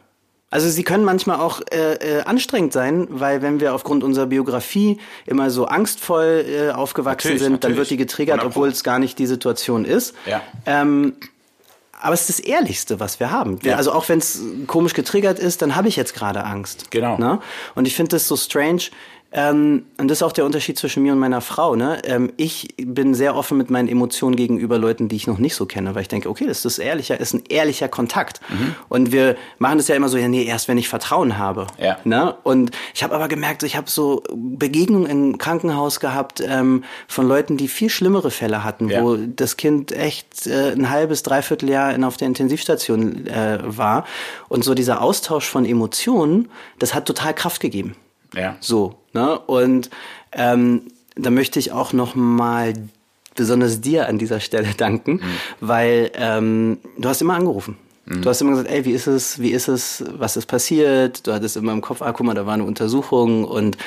also 0.53 0.69
sie 0.69 0.83
können 0.83 1.03
manchmal 1.03 1.39
auch 1.39 1.61
äh, 1.71 1.93
äh, 1.95 2.21
anstrengend 2.25 2.73
sein, 2.73 3.07
weil 3.09 3.41
wenn 3.41 3.59
wir 3.59 3.73
aufgrund 3.73 4.03
unserer 4.03 4.27
Biografie 4.27 4.99
immer 5.25 5.49
so 5.49 5.65
angstvoll 5.65 6.45
äh, 6.47 6.69
aufgewachsen 6.69 7.29
natürlich, 7.29 7.41
sind, 7.41 7.51
natürlich. 7.53 7.71
dann 7.73 7.77
wird 7.79 7.89
die 7.89 7.97
getriggert, 7.97 8.43
obwohl 8.45 8.67
es 8.67 8.83
gar 8.83 8.99
nicht 8.99 9.17
die 9.17 9.25
Situation 9.25 9.83
ist. 9.83 10.13
Ja. 10.27 10.43
Ähm, 10.67 11.13
aber 11.99 12.13
es 12.13 12.29
ist 12.29 12.37
das 12.37 12.39
Ehrlichste, 12.39 12.99
was 12.99 13.19
wir 13.19 13.31
haben. 13.31 13.57
Ja. 13.63 13.77
Also 13.77 13.93
auch 13.93 14.07
wenn 14.09 14.19
es 14.19 14.43
komisch 14.67 14.93
getriggert 14.93 15.39
ist, 15.39 15.63
dann 15.63 15.75
habe 15.75 15.87
ich 15.87 15.95
jetzt 15.95 16.13
gerade 16.13 16.43
Angst. 16.43 16.91
Genau. 16.91 17.17
Ne? 17.17 17.39
Und 17.73 17.87
ich 17.87 17.95
finde 17.95 18.09
das 18.09 18.27
so 18.27 18.37
strange. 18.37 18.83
Ähm, 19.33 19.85
und 19.97 20.09
das 20.09 20.19
ist 20.19 20.23
auch 20.23 20.31
der 20.31 20.45
Unterschied 20.45 20.77
zwischen 20.77 21.01
mir 21.01 21.11
und 21.13 21.19
meiner 21.19 21.41
Frau. 21.41 21.75
Ne? 21.75 21.99
Ähm, 22.05 22.31
ich 22.37 22.75
bin 22.77 23.15
sehr 23.15 23.35
offen 23.35 23.57
mit 23.57 23.71
meinen 23.71 23.87
Emotionen 23.87 24.35
gegenüber 24.35 24.77
Leuten, 24.77 25.09
die 25.09 25.15
ich 25.15 25.25
noch 25.25 25.39
nicht 25.39 25.55
so 25.55 25.65
kenne, 25.65 25.95
weil 25.95 26.03
ich 26.03 26.07
denke, 26.07 26.29
okay, 26.29 26.45
das 26.45 26.65
ist 26.65 26.77
ehrlicher, 26.77 27.19
ist 27.19 27.33
ein 27.33 27.43
ehrlicher 27.49 27.87
Kontakt. 27.87 28.41
Mhm. 28.49 28.75
Und 28.89 29.11
wir 29.11 29.35
machen 29.57 29.79
das 29.79 29.87
ja 29.87 29.95
immer 29.95 30.09
so, 30.09 30.17
ja, 30.17 30.27
nee, 30.27 30.43
erst 30.43 30.67
wenn 30.67 30.77
ich 30.77 30.87
Vertrauen 30.87 31.37
habe. 31.39 31.65
Ja. 31.79 31.97
Ne? 32.03 32.35
Und 32.43 32.71
ich 32.93 33.03
habe 33.03 33.15
aber 33.15 33.27
gemerkt, 33.27 33.63
ich 33.63 33.75
habe 33.75 33.89
so 33.89 34.21
Begegnungen 34.31 35.09
im 35.09 35.37
Krankenhaus 35.39 35.99
gehabt 35.99 36.43
ähm, 36.45 36.83
von 37.07 37.27
Leuten, 37.27 37.57
die 37.57 37.67
viel 37.67 37.89
schlimmere 37.89 38.29
Fälle 38.29 38.63
hatten, 38.63 38.89
Ja. 38.89 39.01
wo 39.01 39.15
das 39.15 39.57
Kind 39.57 39.91
echt 39.91 40.45
äh, 40.45 40.71
ein 40.73 40.91
halbes, 40.91 41.23
dreiviertel 41.23 41.69
Jahr 41.69 41.93
in, 41.95 42.03
auf 42.03 42.17
der 42.17 42.27
Intensivstation 42.27 43.25
äh, 43.25 43.59
war. 43.63 44.05
Und 44.47 44.63
so 44.63 44.75
dieser 44.75 45.01
Austausch 45.01 45.49
von 45.49 45.65
Emotionen, 45.65 46.49
das 46.77 46.93
hat 46.93 47.05
total 47.07 47.33
Kraft 47.33 47.59
gegeben. 47.59 47.95
Ja. 48.35 48.55
So, 48.59 48.95
ne? 49.13 49.37
Und 49.39 49.89
ähm, 50.31 50.83
da 51.15 51.29
möchte 51.29 51.59
ich 51.59 51.71
auch 51.71 51.93
noch 51.93 52.15
mal 52.15 52.73
besonders 53.35 53.81
dir 53.81 54.07
an 54.07 54.17
dieser 54.17 54.39
Stelle 54.39 54.73
danken, 54.77 55.21
weil 55.59 56.11
ähm, 56.15 56.79
du 56.97 57.09
hast 57.09 57.21
immer 57.21 57.35
angerufen. 57.35 57.77
Du 58.05 58.29
hast 58.29 58.41
immer 58.41 58.51
gesagt, 58.51 58.69
ey, 58.69 58.83
wie 58.83 58.91
ist 58.91 59.07
es, 59.07 59.39
wie 59.39 59.51
ist 59.51 59.69
es, 59.69 60.03
was 60.17 60.35
ist 60.35 60.47
passiert? 60.47 61.25
Du 61.25 61.31
hattest 61.31 61.55
immer 61.55 61.71
im 61.71 61.79
Kopf, 61.79 62.01
ah, 62.01 62.11
guck 62.11 62.25
mal, 62.25 62.33
da 62.33 62.45
war 62.45 62.53
eine 62.53 62.65
Untersuchung 62.65 63.45
und 63.45 63.77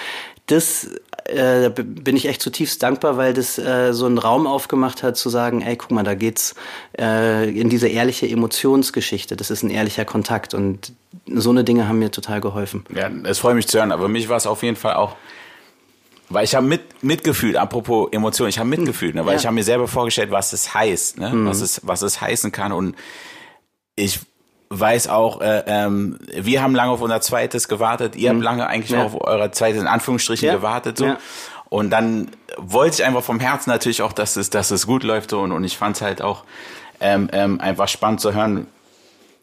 das 0.47 0.89
äh, 1.25 1.63
da 1.63 1.69
bin 1.83 2.17
ich 2.17 2.27
echt 2.29 2.41
zutiefst 2.41 2.81
dankbar, 2.83 3.17
weil 3.17 3.35
das 3.35 3.59
äh, 3.59 3.93
so 3.93 4.07
einen 4.07 4.19
Raum 4.19 4.47
aufgemacht 4.47 5.03
hat, 5.03 5.17
zu 5.17 5.29
sagen, 5.29 5.61
ey, 5.61 5.77
guck 5.77 5.91
mal, 5.91 6.05
da 6.05 6.15
geht's 6.15 6.55
äh, 6.99 7.51
in 7.51 7.69
diese 7.69 7.89
ehrliche 7.89 8.29
Emotionsgeschichte. 8.29 9.35
Das 9.35 9.51
ist 9.51 9.65
ein 9.65 9.71
ehrlicher 9.71 10.05
Kontakt 10.05 10.55
und 10.55 10.93
so 11.35 11.51
eine 11.51 11.65
Dinge 11.65 11.89
haben 11.89 11.99
mir 11.99 12.13
total 12.13 12.41
geholfen. 12.41 12.85
Ja, 12.95 13.11
es 13.25 13.41
freut 13.41 13.57
mich 13.57 13.67
zu 13.67 13.79
hören, 13.79 13.91
aber 13.91 14.07
mich 14.09 14.29
war 14.29 14.37
es 14.37 14.47
auf 14.47 14.63
jeden 14.63 14.77
Fall 14.77 14.95
auch, 14.95 15.17
weil 16.29 16.45
ich 16.45 16.55
habe 16.55 16.67
mit, 16.67 17.03
mitgefühlt, 17.03 17.57
apropos 17.57 18.09
Emotionen, 18.13 18.51
ich 18.51 18.59
habe 18.61 18.69
mitgefühlt, 18.69 19.15
ne, 19.17 19.27
weil 19.27 19.35
Ja. 19.35 19.41
ich 19.41 19.47
habe 19.47 19.55
mir 19.55 19.65
selber 19.65 19.89
vorgestellt, 19.89 20.31
was 20.31 20.53
es 20.53 20.75
heißt, 20.75 21.19
ne, 21.19 21.33
was, 21.45 21.61
es, 21.61 21.81
was 21.85 22.03
es 22.03 22.21
heißen 22.21 22.53
kann 22.53 22.71
und 22.71 22.95
ich 23.97 24.21
weiß 24.69 25.09
auch, 25.09 25.41
äh, 25.41 25.63
ähm, 25.67 26.19
wir 26.35 26.63
haben 26.63 26.75
lange 26.75 26.91
auf 26.93 27.01
unser 27.01 27.21
zweites 27.21 27.69
gewartet, 27.69 28.17
ihr 28.17 28.31
habt 28.31 28.41
lange 28.43 28.67
eigentlich 28.67 28.91
Ja. 28.91 29.05
auf 29.05 29.15
euer 29.21 29.53
zweites 29.53 29.81
in 29.81 29.87
Anführungsstrichen 29.87 30.47
Ja. 30.49 30.55
gewartet 30.57 30.99
so 30.99 31.07
Ja. 31.07 31.19
und 31.69 31.91
dann 31.91 32.31
wollte 32.57 32.97
ich 33.01 33.05
einfach 33.05 33.23
vom 33.23 33.39
Herzen 33.41 33.71
natürlich 33.71 34.03
auch, 34.03 34.13
dass 34.13 34.37
es, 34.37 34.51
dass 34.51 34.71
es 34.73 34.87
gut 34.87 35.05
läuft 35.05 35.31
so 35.31 35.41
und, 35.41 35.53
und 35.53 35.63
ich 35.65 35.77
fand 35.77 35.97
es 35.97 36.03
halt 36.03 36.21
auch 36.23 36.43
ähm, 37.01 37.29
ähm, 37.33 37.61
einfach 37.61 37.89
spannend 37.89 38.21
zu 38.21 38.35
hören, 38.35 38.67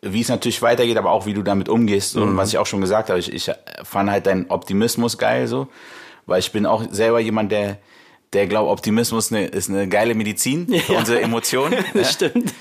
wie 0.01 0.19
es 0.21 0.27
natürlich 0.27 0.61
weitergeht, 0.61 0.97
aber 0.97 1.11
auch 1.11 1.25
wie 1.25 1.33
du 1.33 1.43
damit 1.43 1.69
umgehst. 1.69 2.17
Und 2.17 2.35
was 2.35 2.49
ich 2.49 2.57
auch 2.57 2.65
schon 2.65 2.81
gesagt 2.81 3.09
habe, 3.09 3.19
ich, 3.19 3.31
ich 3.31 3.49
fand 3.83 4.09
halt 4.11 4.25
deinen 4.25 4.47
Optimismus 4.49 5.17
geil 5.17 5.47
so, 5.47 5.67
weil 6.25 6.39
ich 6.39 6.51
bin 6.51 6.65
auch 6.65 6.83
selber 6.91 7.19
jemand, 7.21 7.51
der 7.53 7.77
der 8.33 8.47
glaubt, 8.47 8.69
Optimismus 8.71 9.29
ne, 9.29 9.45
ist 9.45 9.69
eine 9.69 9.87
geile 9.87 10.15
Medizin 10.15 10.67
für 10.67 10.93
Ja. 10.93 10.99
unsere 10.99 11.21
Emotionen. 11.21 11.71
ne? 11.93 12.01
Das 12.01 12.11
stimmt. 12.13 12.51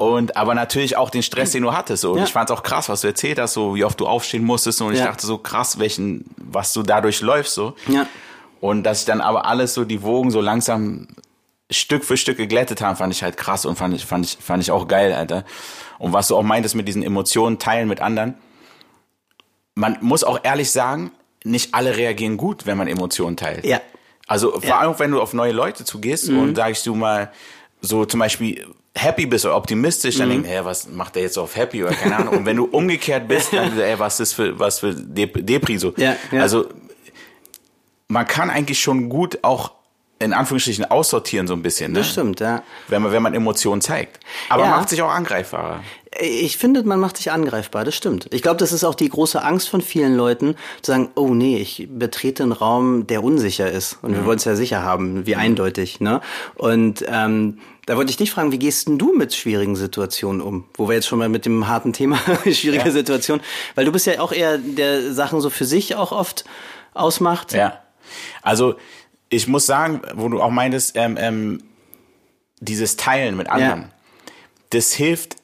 Und 0.00 0.34
aber 0.38 0.54
natürlich 0.54 0.96
auch 0.96 1.10
den 1.10 1.22
Stress, 1.22 1.52
den 1.52 1.62
du 1.62 1.74
hattest. 1.74 2.06
Und 2.06 2.16
Ja. 2.16 2.24
ich 2.24 2.32
fand 2.32 2.48
es 2.48 2.56
auch 2.56 2.62
krass, 2.62 2.88
was 2.88 3.02
du 3.02 3.08
erzählt 3.08 3.38
hast, 3.38 3.52
so 3.52 3.74
wie 3.74 3.84
oft 3.84 4.00
du 4.00 4.06
aufstehen 4.06 4.42
musstest. 4.44 4.80
Und 4.80 4.94
ich 4.94 4.98
Ja. 5.00 5.04
dachte 5.04 5.26
so 5.26 5.36
krass, 5.36 5.78
welchen, 5.78 6.24
was 6.38 6.72
du 6.72 6.82
dadurch 6.82 7.20
läufst. 7.20 7.52
So. 7.52 7.74
Ja. 7.86 8.06
Und 8.62 8.84
dass 8.84 9.00
ich 9.00 9.04
dann 9.04 9.20
aber 9.20 9.44
alles 9.44 9.74
so, 9.74 9.84
die 9.84 10.02
Wogen 10.02 10.30
so 10.30 10.40
langsam 10.40 11.06
Stück 11.70 12.02
für 12.06 12.16
Stück 12.16 12.38
geglättet 12.38 12.80
haben, 12.80 12.96
fand 12.96 13.12
ich 13.12 13.22
halt 13.22 13.36
krass 13.36 13.66
und 13.66 13.76
fand 13.76 13.92
ich, 13.94 14.06
fand 14.06 14.24
ich, 14.24 14.38
fand 14.42 14.62
ich 14.62 14.70
auch 14.70 14.88
geil, 14.88 15.12
Alter. 15.12 15.44
Und 15.98 16.14
was 16.14 16.28
du 16.28 16.36
auch 16.36 16.42
meintest 16.42 16.74
mit 16.76 16.88
diesen 16.88 17.02
Emotionen 17.02 17.58
teilen 17.58 17.86
mit 17.86 18.00
anderen. 18.00 18.36
Man 19.74 19.98
muss 20.00 20.24
auch 20.24 20.40
ehrlich 20.42 20.70
sagen, 20.70 21.10
nicht 21.44 21.74
alle 21.74 21.98
reagieren 21.98 22.38
gut, 22.38 22.64
wenn 22.64 22.78
man 22.78 22.88
Emotionen 22.88 23.36
teilt. 23.36 23.66
Ja. 23.66 23.82
Also 24.26 24.52
vor 24.52 24.62
Ja. 24.64 24.76
Mhm. 24.76 24.80
allem, 24.80 24.98
wenn 24.98 25.10
du 25.10 25.20
auf 25.20 25.34
neue 25.34 25.52
Leute 25.52 25.84
zugehst 25.84 26.30
und 26.30 26.54
sagst 26.54 26.86
du 26.86 26.94
mal 26.94 27.30
so 27.82 28.06
zum 28.06 28.20
Beispiel 28.20 28.66
happy 28.96 29.26
bist 29.26 29.44
oder 29.44 29.56
optimistisch, 29.56 30.16
Mhm. 30.16 30.20
dann 30.20 30.28
denkst 30.30 30.48
du, 30.48 30.54
hä, 30.54 30.60
was 30.64 30.88
macht 30.88 31.14
der 31.14 31.22
jetzt 31.22 31.38
auf 31.38 31.54
happy 31.56 31.84
oder 31.84 31.94
keine 31.94 32.16
Ahnung. 32.16 32.38
Und 32.38 32.46
wenn 32.46 32.56
du 32.56 32.64
umgekehrt 32.64 33.28
bist, 33.28 33.52
dann 33.52 33.78
ey, 33.80 33.98
was 33.98 34.18
ist 34.20 34.32
für 34.34 34.58
was 34.58 34.80
für 34.80 34.94
Dep 34.94 35.46
Depri 35.46 35.78
so. 35.78 35.94
Ja, 35.96 36.16
ja. 36.32 36.42
Also 36.42 36.66
man 38.08 38.26
kann 38.26 38.50
eigentlich 38.50 38.80
schon 38.80 39.08
gut 39.08 39.38
auch 39.42 39.72
in 40.18 40.32
Anführungsstrichen 40.34 40.84
aussortieren 40.84 41.46
so 41.46 41.54
ein 41.54 41.62
bisschen, 41.62 41.92
ne? 41.92 42.00
Das 42.00 42.10
stimmt, 42.10 42.40
ja. 42.40 42.62
wenn 42.88 43.00
man 43.02 43.12
wenn 43.12 43.22
man 43.22 43.32
Emotionen 43.32 43.80
zeigt. 43.80 44.20
Aber 44.50 44.64
Ja. 44.64 44.70
macht 44.70 44.88
sich 44.90 45.00
auch 45.00 45.10
angreifbarer. 45.10 45.82
Ich 46.18 46.56
finde, 46.58 46.82
man 46.82 46.98
macht 46.98 47.18
sich 47.18 47.30
angreifbar, 47.30 47.84
das 47.84 47.94
stimmt. 47.94 48.26
Ich 48.32 48.42
glaube, 48.42 48.56
das 48.56 48.72
ist 48.72 48.82
auch 48.82 48.96
die 48.96 49.08
große 49.08 49.42
Angst 49.44 49.68
von 49.68 49.80
vielen 49.80 50.16
Leuten, 50.16 50.56
zu 50.82 50.90
sagen, 50.90 51.10
oh 51.14 51.34
nee, 51.34 51.58
ich 51.58 51.86
betrete 51.88 52.42
einen 52.42 52.50
Raum, 52.52 53.06
der 53.06 53.22
unsicher 53.22 53.70
ist. 53.70 53.98
Und 54.02 54.14
wir 54.14 54.24
wollen 54.24 54.38
es 54.38 54.44
ja 54.44 54.56
sicher 54.56 54.82
haben, 54.82 55.24
wie 55.26 55.36
eindeutig. 55.36 56.00
Ne? 56.00 56.20
Und 56.56 57.04
ähm, 57.06 57.58
da 57.86 57.96
wollte 57.96 58.10
ich 58.10 58.16
dich 58.16 58.32
fragen, 58.32 58.50
wie 58.50 58.58
gehst 58.58 58.88
denn 58.88 58.98
du 58.98 59.14
mit 59.14 59.34
schwierigen 59.34 59.76
Situationen 59.76 60.40
um? 60.40 60.64
Wo 60.74 60.88
wir 60.88 60.96
jetzt 60.96 61.06
schon 61.06 61.20
mal 61.20 61.28
mit 61.28 61.46
dem 61.46 61.68
harten 61.68 61.92
Thema 61.92 62.16
schwierige 62.42 62.86
Ja. 62.86 62.90
Situation, 62.90 63.40
weil 63.76 63.84
du 63.84 63.92
bist 63.92 64.06
ja 64.06 64.18
auch 64.20 64.32
eher 64.32 64.58
der 64.58 65.12
Sachen 65.14 65.40
so 65.40 65.48
für 65.48 65.64
sich 65.64 65.94
auch 65.94 66.10
oft 66.10 66.44
ausmacht. 66.92 67.52
Ja. 67.52 67.78
Also 68.42 68.74
ich 69.28 69.46
muss 69.46 69.64
sagen, 69.64 70.02
wo 70.14 70.28
du 70.28 70.42
auch 70.42 70.50
meintest, 70.50 70.96
ähm, 70.96 71.16
ähm, 71.20 71.62
dieses 72.58 72.96
Teilen 72.96 73.36
mit 73.36 73.48
anderen, 73.48 73.82
Ja. 73.82 73.88
das 74.70 74.92
hilft, 74.92 75.36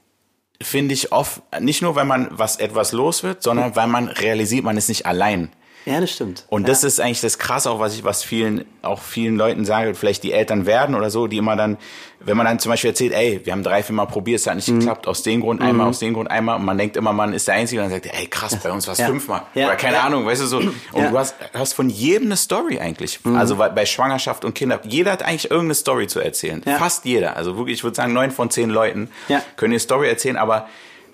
finde 0.61 0.95
ich 0.95 1.13
oft, 1.13 1.43
nicht 1.61 1.83
nur, 1.83 1.97
wenn 1.97 2.07
man 2.07 2.29
was 2.31 2.57
etwas 2.57 2.93
los 2.93 3.23
wird, 3.23 3.43
sondern 3.43 3.77
weil 3.77 3.87
man 3.87 4.09
realisiert, 4.09 4.65
man 4.65 4.77
ist 4.77 4.89
nicht 4.89 5.07
allein. 5.07 5.51
Ja, 5.87 6.01
das 6.01 6.11
stimmt. 6.11 6.45
Und 6.49 6.69
das 6.69 6.83
ist 6.85 7.01
eigentlich 7.01 7.21
das 7.21 7.39
Krasse, 7.39 7.71
auch 7.71 7.79
was 7.81 7.95
ich, 7.95 8.03
was 8.05 8.23
vielen, 8.25 8.65
auch 8.83 9.01
vielen 9.01 9.37
Leuten 9.37 9.65
sage, 9.65 9.95
vielleicht 9.95 10.23
die 10.25 10.33
Eltern 10.33 10.67
werden 10.67 10.95
oder 10.97 11.11
so, 11.11 11.29
die 11.29 11.37
immer 11.39 11.55
dann, 11.57 11.79
wenn 12.21 12.37
man 12.37 12.45
dann 12.45 12.59
zum 12.59 12.71
Beispiel 12.71 12.91
erzählt, 12.91 13.13
ey, 13.13 13.41
wir 13.45 13.53
haben 13.53 13.63
drei, 13.63 13.83
vier 13.85 13.95
Mal 13.95 14.07
probiert, 14.07 14.41
es 14.41 14.47
hat 14.47 14.55
Mhm. 14.55 14.57
nicht 14.57 14.67
geklappt, 14.81 15.07
aus 15.07 15.23
dem 15.23 15.41
Grund 15.41 15.63
einmal, 15.63 15.87
aus 15.87 16.01
dem 16.01 16.13
Grund 16.15 16.29
einmal, 16.31 16.57
und 16.57 16.65
man 16.65 16.77
denkt 16.77 16.97
immer, 16.97 17.13
man 17.13 17.33
ist 17.33 17.47
der 17.47 17.55
Einzige, 17.55 17.81
und 17.83 17.85
dann 17.91 18.01
sagt, 18.03 18.07
er, 18.07 18.19
ey, 18.21 18.27
krass, 18.27 18.57
bei 18.57 18.73
uns 18.73 18.87
war 18.89 18.93
es 18.93 18.99
Ja. 18.99 19.07
fünfmal. 19.07 19.43
Ja. 19.55 19.67
Oder 19.69 19.77
keine. 19.77 20.01
Ahnung, 20.01 20.27
weißt 20.27 20.43
du 20.43 20.47
so. 20.47 20.57
Und. 20.59 20.67
Mhm. 20.93 21.11
du 21.11 21.19
hast, 21.19 21.37
hast 21.55 21.73
von 21.75 21.89
jedem 21.89 22.27
eine 22.29 22.37
Story 22.37 22.79
eigentlich. 22.81 23.21
Also 23.25 23.57
bei, 23.57 23.87
Schwangerschaft 23.87 24.45
und 24.45 24.55
Kinder, 24.55 24.81
jeder 24.85 25.13
hat 25.13 25.23
eigentlich 25.23 25.51
irgendeine 25.51 25.75
Story 25.77 26.09
zu 26.09 26.19
erzählen. 26.21 26.63
Ja. 26.67 26.79
Fast 26.79 27.05
jeder. 27.05 27.37
Also 27.37 27.57
wirklich, 27.57 27.79
ich 27.79 27.85
würde 27.85 27.95
sagen, 27.95 28.13
neun 28.13 28.33
von 28.33 28.51
zehn 28.51 28.71
Leuten 28.71 29.09
können 29.57 29.73
eine 29.73 29.79
Story 29.81 30.09
erzählen, 30.09 30.37
aber 30.37 30.69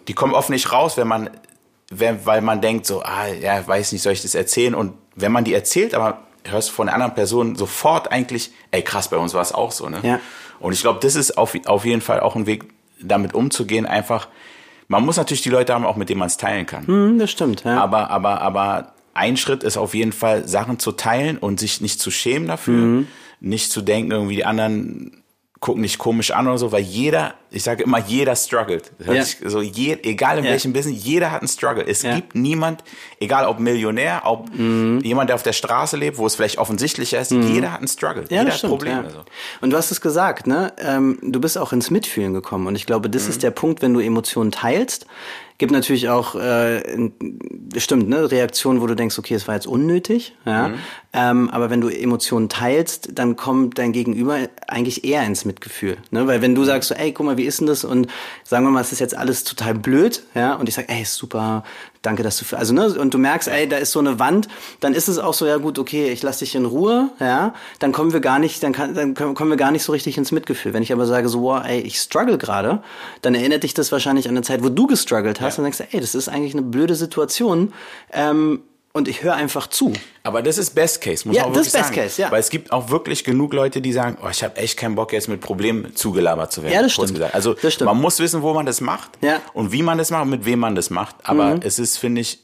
die 0.08 0.14
kommen 0.14 0.32
oft 0.34 0.48
nicht 0.50 0.72
raus, 0.72 0.96
wenn 0.96 1.06
man, 1.08 1.28
wenn, 1.98 2.24
weil 2.26 2.40
man 2.40 2.60
denkt 2.60 2.86
so, 2.86 3.02
ah, 3.02 3.26
ja, 3.26 3.66
weiß 3.66 3.92
nicht, 3.92 4.02
soll 4.02 4.12
ich 4.12 4.22
das 4.22 4.34
erzählen? 4.34 4.74
Und 4.74 4.94
wenn 5.14 5.32
man 5.32 5.44
die 5.44 5.54
erzählt, 5.54 5.94
aber 5.94 6.22
hörst 6.44 6.70
von 6.70 6.86
der 6.86 6.94
anderen 6.94 7.14
Person 7.14 7.56
sofort 7.56 8.10
eigentlich, 8.10 8.50
ey, 8.70 8.82
krass, 8.82 9.08
bei 9.08 9.16
uns 9.16 9.34
war 9.34 9.42
es 9.42 9.52
auch 9.52 9.72
so, 9.72 9.88
ne? 9.88 9.98
Ja. 10.02 10.20
Und 10.58 10.72
ich 10.72 10.80
glaube, 10.80 11.00
das 11.02 11.16
ist 11.16 11.38
auf, 11.38 11.54
auf 11.66 11.84
jeden 11.84 12.00
Fall 12.00 12.20
auch 12.20 12.36
ein 12.36 12.46
Weg, 12.46 12.64
damit 13.00 13.34
umzugehen, 13.34 13.84
einfach, 13.86 14.28
man 14.88 15.04
muss 15.04 15.16
natürlich 15.16 15.42
die 15.42 15.50
Leute 15.50 15.74
haben, 15.74 15.84
auch 15.84 15.96
mit 15.96 16.08
denen 16.08 16.20
man 16.20 16.28
es 16.28 16.36
teilen 16.36 16.66
kann. 16.66 16.86
Hm, 16.86 17.18
das 17.18 17.30
stimmt, 17.30 17.64
ja. 17.64 17.80
Aber, 17.80 18.10
aber, 18.10 18.40
aber 18.40 18.92
ein 19.14 19.36
Schritt 19.36 19.62
ist 19.62 19.76
auf 19.76 19.94
jeden 19.94 20.12
Fall, 20.12 20.46
Sachen 20.48 20.78
zu 20.78 20.92
teilen 20.92 21.38
und 21.38 21.60
sich 21.60 21.80
nicht 21.80 22.00
zu 22.00 22.10
schämen 22.10 22.48
dafür. 22.48 22.74
Mhm. 22.74 23.08
Nicht 23.40 23.72
zu 23.72 23.82
denken, 23.82 24.12
irgendwie 24.12 24.36
die 24.36 24.44
anderen 24.44 25.22
gucken 25.60 25.82
dich 25.82 25.98
komisch 25.98 26.30
an 26.30 26.46
oder 26.46 26.58
so, 26.58 26.72
weil 26.72 26.82
jeder, 26.82 27.34
ich 27.52 27.62
sage 27.62 27.84
immer, 27.84 27.98
jeder 27.98 28.34
struggelt. 28.34 28.90
Ja. 29.06 29.24
so 29.48 29.60
je, 29.60 29.98
egal 30.02 30.38
in 30.38 30.44
Ja. 30.44 30.50
welchem 30.50 30.72
Business, 30.72 31.04
jeder 31.04 31.30
hat 31.30 31.40
einen 31.42 31.48
Struggle. 31.48 31.84
Es 31.86 32.02
Ja. 32.02 32.14
gibt 32.16 32.34
niemand, 32.34 32.82
egal 33.20 33.46
ob 33.46 33.60
Millionär, 33.60 34.22
ob 34.24 34.48
Mhm. 34.56 35.00
jemand, 35.04 35.28
der 35.30 35.34
auf 35.36 35.42
der 35.42 35.52
Straße 35.52 35.96
lebt, 35.96 36.18
wo 36.18 36.26
es 36.26 36.34
vielleicht 36.34 36.58
offensichtlicher 36.58 37.20
ist, 37.20 37.30
jeder 37.30 37.72
hat 37.72 37.78
einen 37.78 37.88
Struggle. 37.88 38.24
Jeder 38.28 38.46
hat 38.46 38.54
stimmt. 38.54 38.70
Probleme. 38.70 39.02
ja. 39.04 39.10
So. 39.10 39.24
Und 39.60 39.70
du 39.70 39.76
hast 39.76 39.90
es 39.90 40.00
gesagt, 40.00 40.46
ne? 40.46 40.72
Ähm, 40.78 41.18
du 41.22 41.40
bist 41.40 41.58
auch 41.58 41.72
ins 41.72 41.90
Mitfühlen 41.90 42.32
gekommen. 42.34 42.66
Und 42.66 42.74
ich 42.76 42.86
glaube, 42.86 43.08
das 43.10 43.24
Mhm. 43.24 43.30
ist 43.30 43.42
der 43.42 43.50
Punkt, 43.50 43.82
wenn 43.82 43.92
du 43.94 44.00
Emotionen 44.00 44.50
teilst. 44.52 45.06
Gibt 45.58 45.70
natürlich 45.70 46.08
auch, 46.08 46.34
äh, 46.34 46.82
stimmt, 47.76 48.08
ne, 48.08 48.30
Reaktionen, 48.30 48.80
wo 48.80 48.86
du 48.86 48.96
denkst, 48.96 49.18
okay, 49.18 49.34
es 49.34 49.46
war 49.46 49.54
jetzt 49.54 49.66
unnötig, 49.66 50.34
ja. 50.44 50.68
Mhm. 50.68 50.74
Ähm, 51.12 51.50
aber 51.50 51.70
wenn 51.70 51.80
du 51.80 51.88
Emotionen 51.88 52.48
teilst, 52.48 53.10
dann 53.18 53.36
kommt 53.36 53.78
dein 53.78 53.92
Gegenüber 53.92 54.38
eigentlich 54.66 55.04
eher 55.04 55.22
ins 55.24 55.44
Mitgefühl, 55.44 55.98
ne? 56.10 56.26
Weil 56.26 56.40
wenn 56.42 56.54
du 56.54 56.64
sagst 56.64 56.88
so, 56.88 56.94
ey, 56.94 57.12
guck 57.12 57.26
mal, 57.26 57.36
wie 57.36 57.41
ist 57.44 57.60
denn 57.60 57.66
das? 57.66 57.84
Und 57.84 58.08
sagen 58.44 58.64
wir 58.64 58.70
mal, 58.70 58.80
es 58.80 58.92
ist 58.92 59.00
jetzt 59.00 59.16
alles 59.16 59.44
total 59.44 59.74
blöd, 59.74 60.22
ja. 60.34 60.54
Und 60.54 60.68
ich 60.68 60.74
sag, 60.74 60.90
ey, 60.90 61.04
super, 61.04 61.64
danke, 62.02 62.22
dass 62.22 62.38
du, 62.38 62.44
für, 62.44 62.58
also 62.58 62.74
ne, 62.74 62.86
und 62.98 63.14
du 63.14 63.18
merkst, 63.18 63.48
ey, 63.48 63.68
da 63.68 63.76
ist 63.76 63.92
so 63.92 63.98
eine 63.98 64.18
Wand, 64.18 64.48
dann 64.80 64.94
ist 64.94 65.08
es 65.08 65.18
auch 65.18 65.34
so, 65.34 65.46
ja 65.46 65.56
gut, 65.56 65.78
okay, 65.78 66.10
ich 66.10 66.22
lass 66.22 66.38
dich 66.38 66.54
in 66.54 66.64
Ruhe, 66.64 67.10
ja. 67.20 67.54
Dann 67.78 67.92
kommen 67.92 68.12
wir 68.12 68.20
gar 68.20 68.38
nicht, 68.38 68.62
dann, 68.62 68.72
kann, 68.72 68.94
dann 68.94 69.14
kommen 69.14 69.50
wir 69.50 69.56
gar 69.56 69.70
nicht 69.70 69.84
so 69.84 69.92
richtig 69.92 70.18
ins 70.18 70.32
Mitgefühl. 70.32 70.72
Wenn 70.72 70.82
ich 70.82 70.92
aber 70.92 71.06
sage 71.06 71.28
so, 71.28 71.42
wow, 71.42 71.62
ey, 71.64 71.80
ich 71.80 71.98
struggle 71.98 72.38
gerade, 72.38 72.82
dann 73.22 73.34
erinnert 73.34 73.62
dich 73.62 73.74
das 73.74 73.92
wahrscheinlich 73.92 74.28
an 74.28 74.36
eine 74.36 74.42
Zeit, 74.42 74.62
wo 74.62 74.68
du 74.68 74.86
gestruggelt 74.86 75.40
hast 75.40 75.58
und 75.58 75.64
denkst, 75.64 75.82
ey, 75.90 76.00
das 76.00 76.14
ist 76.14 76.28
eigentlich 76.28 76.54
eine 76.54 76.62
blöde 76.62 76.94
Situation. 76.94 77.72
Ähm, 78.12 78.62
und 78.92 79.08
ich 79.08 79.22
höre 79.22 79.34
einfach 79.34 79.66
zu. 79.68 79.92
Aber 80.22 80.42
das 80.42 80.58
ist 80.58 80.74
Best 80.74 81.00
Case, 81.00 81.26
muss 81.26 81.36
Ja, 81.36 81.42
man 81.44 81.52
auch 81.52 81.54
das 81.56 81.66
wirklich 81.66 81.66
ist 81.66 81.72
Best 81.72 81.94
sagen. 81.94 82.08
Case, 82.08 82.22
ja. 82.22 82.30
Weil 82.30 82.40
es 82.40 82.50
gibt 82.50 82.72
auch 82.72 82.90
wirklich 82.90 83.24
genug 83.24 83.52
Leute, 83.54 83.80
die 83.80 83.92
sagen, 83.92 84.18
oh, 84.22 84.28
ich 84.30 84.44
habe 84.44 84.56
echt 84.56 84.78
keinen 84.78 84.94
Bock 84.94 85.12
jetzt 85.12 85.28
mit 85.28 85.40
Problemen 85.40 85.94
zugelabert 85.96 86.52
zu 86.52 86.62
werden. 86.62 86.74
Ja, 86.74 86.82
das 86.82 86.92
stimmt. 86.92 87.14
Gesagt. 87.14 87.34
Also 87.34 87.54
Das 87.54 87.74
stimmt. 87.74 87.86
man 87.86 88.00
muss 88.00 88.18
wissen, 88.18 88.42
wo 88.42 88.52
man 88.54 88.66
das 88.66 88.80
macht 88.80 89.12
Ja. 89.22 89.40
und 89.54 89.72
wie 89.72 89.82
man 89.82 89.98
das 89.98 90.10
macht 90.10 90.22
und 90.24 90.30
mit 90.30 90.44
wem 90.44 90.58
man 90.58 90.74
das 90.74 90.90
macht. 90.90 91.16
Aber 91.24 91.54
Mhm. 91.56 91.60
es 91.64 91.78
ist, 91.78 91.96
finde 91.98 92.20
ich, 92.20 92.40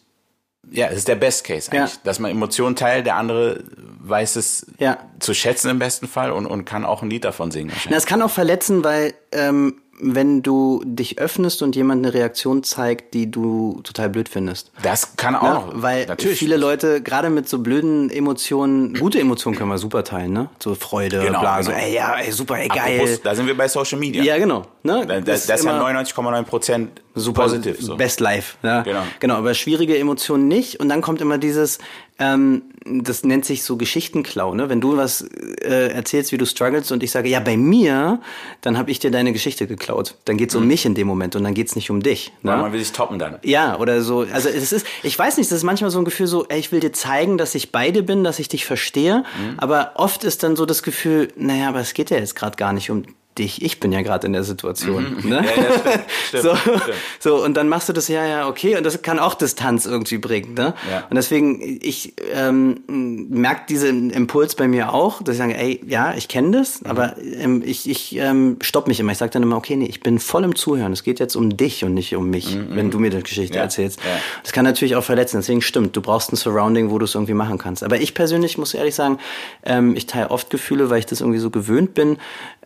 ja, 0.70 0.86
es 0.88 0.98
ist 0.98 1.08
der 1.08 1.16
Best 1.16 1.44
Case 1.44 1.70
eigentlich, 1.70 1.94
Ja. 1.94 2.00
dass 2.04 2.18
man 2.18 2.30
Emotionen 2.30 2.76
teilt, 2.76 3.06
der 3.06 3.16
andere 3.16 3.64
weiß 4.00 4.36
es 4.36 4.66
Ja. 4.78 4.98
zu 5.20 5.34
schätzen 5.34 5.70
im 5.70 5.78
besten 5.78 6.08
Fall 6.08 6.32
und, 6.32 6.46
und 6.46 6.64
kann 6.64 6.84
auch 6.84 7.02
ein 7.02 7.10
Lied 7.10 7.24
davon 7.24 7.50
singen. 7.50 7.72
Na, 7.90 7.96
es 7.96 8.06
kann 8.06 8.22
auch 8.22 8.30
verletzen, 8.30 8.82
weil 8.84 9.14
ähm, 9.32 9.80
wenn 10.00 10.42
du 10.42 10.82
dich 10.84 11.18
öffnest 11.18 11.62
und 11.62 11.76
jemand 11.76 12.04
eine 12.04 12.14
Reaktion 12.14 12.62
zeigt, 12.62 13.14
die 13.14 13.30
du 13.30 13.80
total 13.84 14.08
blöd 14.08 14.28
findest. 14.28 14.70
Das 14.82 15.16
kann 15.16 15.34
auch 15.36 15.42
Ja, 15.68 15.72
weil 15.74 16.06
natürlich. 16.06 16.38
viele 16.38 16.56
Leute, 16.56 17.02
gerade 17.02 17.30
mit 17.30 17.48
so 17.48 17.58
blöden 17.58 18.10
Emotionen, 18.10 18.94
gute 18.94 19.18
Emotionen 19.20 19.56
können 19.56 19.70
wir 19.70 19.78
super 19.78 20.04
teilen, 20.04 20.32
ne? 20.32 20.48
So 20.62 20.74
Freude, 20.74 21.20
Genau, 21.20 21.40
bla, 21.40 21.62
so, 21.62 21.70
genau. 21.70 21.82
ey, 21.82 21.94
ja, 21.94 22.14
ey, 22.18 22.30
super, 22.32 22.58
ey, 22.58 22.68
geil. 22.68 23.00
Apropos, 23.00 23.22
da 23.22 23.34
sind 23.34 23.46
wir 23.46 23.56
bei 23.56 23.68
Social 23.68 23.98
Media. 23.98 24.22
Ja, 24.22 24.38
genau. 24.38 24.66
Ne? 24.82 25.04
Da, 25.06 25.20
das, 25.20 25.46
das 25.46 25.60
ist 25.60 25.66
ja 25.66 25.76
immer 25.76 25.84
99,9 26.00 26.42
Prozent 26.44 27.02
super 27.18 27.42
positiv. 27.42 27.76
So. 27.80 27.96
Best 27.96 28.20
Life. 28.20 28.56
Ja. 28.62 28.82
Genau. 28.82 29.02
genau, 29.20 29.34
aber 29.34 29.54
schwierige 29.54 29.98
Emotionen 29.98 30.48
nicht. 30.48 30.80
Und 30.80 30.88
dann 30.88 31.00
kommt 31.00 31.20
immer 31.20 31.38
dieses, 31.38 31.78
ähm, 32.18 32.62
das 32.84 33.22
nennt 33.24 33.44
sich 33.44 33.62
so 33.62 33.76
Geschichtenklau. 33.76 34.54
Ne? 34.54 34.68
Wenn 34.68 34.80
du 34.80 34.96
was 34.96 35.22
äh, 35.22 35.92
erzählst, 35.92 36.32
wie 36.32 36.38
du 36.38 36.46
struggles 36.46 36.90
und 36.90 37.02
ich 37.02 37.10
sage, 37.10 37.28
ja, 37.28 37.40
bei 37.40 37.56
mir, 37.56 38.20
dann 38.60 38.76
habe 38.78 38.90
ich 38.90 38.98
dir 38.98 39.10
deine 39.10 39.32
Geschichte 39.32 39.66
geklaut. 39.66 40.16
Dann 40.24 40.36
geht's 40.36 40.54
um 40.54 40.66
mich 40.66 40.84
in 40.84 40.94
dem 40.94 41.06
Moment 41.06 41.36
und 41.36 41.44
dann 41.44 41.54
geht's 41.54 41.76
nicht 41.76 41.90
um 41.90 42.02
dich. 42.02 42.32
Ne? 42.42 42.52
Weil 42.52 42.58
man 42.58 42.72
will 42.72 42.80
sich 42.80 42.92
toppen 42.92 43.18
dann. 43.18 43.38
Ja, 43.42 43.78
oder 43.78 44.00
so. 44.02 44.26
Also 44.32 44.48
es 44.48 44.72
ist, 44.72 44.86
ich 45.02 45.18
weiß 45.18 45.36
nicht, 45.36 45.50
das 45.50 45.58
ist 45.58 45.64
manchmal 45.64 45.90
so 45.90 45.98
ein 45.98 46.04
Gefühl 46.04 46.26
so, 46.26 46.46
ey, 46.48 46.58
ich 46.58 46.72
will 46.72 46.80
dir 46.80 46.92
zeigen, 46.92 47.38
dass 47.38 47.54
ich 47.54 47.70
bei 47.72 47.90
dir 47.90 48.02
bin, 48.02 48.24
dass 48.24 48.38
ich 48.38 48.48
dich 48.48 48.64
verstehe. 48.64 49.18
Mhm. 49.18 49.58
Aber 49.58 49.92
oft 49.94 50.24
ist 50.24 50.42
dann 50.42 50.56
so 50.56 50.66
das 50.66 50.82
Gefühl, 50.82 51.28
naja, 51.36 51.68
aber 51.68 51.80
es 51.80 51.94
geht 51.94 52.10
ja 52.10 52.18
jetzt 52.18 52.34
gerade 52.34 52.56
gar 52.56 52.72
nicht 52.72 52.90
um 52.90 53.04
dich. 53.38 53.62
Ich 53.62 53.80
bin 53.80 53.92
ja 53.92 54.02
gerade 54.02 54.26
in 54.26 54.32
der 54.32 54.44
Situation. 54.44 55.16
Ne? 55.22 55.22
Mhm. 55.22 55.32
Ja, 55.32 55.40
ja, 55.42 56.00
stimmt, 56.28 56.42
so, 56.42 56.56
stimmt. 56.56 56.82
so, 57.20 57.44
und 57.44 57.54
dann 57.56 57.68
machst 57.68 57.88
du 57.88 57.92
das, 57.92 58.08
ja, 58.08 58.26
ja, 58.26 58.48
okay. 58.48 58.76
Und 58.76 58.84
das 58.84 59.00
kann 59.02 59.18
auch 59.18 59.34
Distanz 59.34 59.86
irgendwie 59.86 60.18
bringen. 60.18 60.54
Ne? 60.54 60.74
Ja. 60.90 61.06
Und 61.08 61.16
deswegen, 61.16 61.78
ich 61.82 62.14
ähm, 62.34 62.80
merke 62.88 63.62
diesen 63.68 64.10
Impuls 64.10 64.54
bei 64.54 64.68
mir 64.68 64.92
auch, 64.92 65.22
dass 65.22 65.36
ich 65.36 65.38
sage, 65.38 65.56
ey, 65.56 65.80
ja, 65.86 66.14
ich 66.14 66.28
kenne 66.28 66.58
das, 66.58 66.80
Mhm. 66.82 66.90
aber 66.90 67.14
ähm, 67.18 67.62
ich, 67.64 67.88
ich 67.88 68.16
ähm, 68.16 68.56
stopp 68.60 68.88
mich 68.88 69.00
immer. 69.00 69.12
Ich 69.12 69.18
sage 69.18 69.30
dann 69.30 69.42
immer, 69.42 69.56
okay, 69.56 69.76
nee, 69.76 69.86
ich 69.86 70.00
bin 70.00 70.18
voll 70.18 70.44
im 70.44 70.54
Zuhören. 70.54 70.92
Es 70.92 71.02
geht 71.02 71.20
jetzt 71.20 71.36
um 71.36 71.56
dich 71.56 71.84
und 71.84 71.94
nicht 71.94 72.14
um 72.16 72.30
mich, 72.30 72.56
wenn 72.70 72.90
du 72.90 72.98
mir 72.98 73.10
die 73.10 73.22
Geschichte 73.22 73.58
Mhm, 73.58 73.62
erzählst. 73.62 74.00
ja. 74.00 74.20
Das 74.42 74.52
kann 74.52 74.64
natürlich 74.64 74.96
auch 74.96 75.04
verletzen. 75.04 75.38
Deswegen 75.38 75.62
stimmt, 75.62 75.96
du 75.96 76.00
brauchst 76.02 76.32
ein 76.32 76.36
Surrounding, 76.36 76.90
wo 76.90 76.98
du 76.98 77.04
es 77.04 77.14
irgendwie 77.14 77.34
machen 77.34 77.58
kannst. 77.58 77.82
Aber 77.82 77.96
ich 78.00 78.14
persönlich 78.14 78.58
muss 78.58 78.74
ehrlich 78.74 78.94
sagen, 78.94 79.18
ähm, 79.64 79.94
ich 79.96 80.06
teile 80.06 80.30
oft 80.30 80.50
Gefühle, 80.50 80.90
weil 80.90 80.98
ich 80.98 81.06
das 81.06 81.20
irgendwie 81.20 81.38
so 81.40 81.50
gewöhnt 81.50 81.94
bin. 81.94 82.18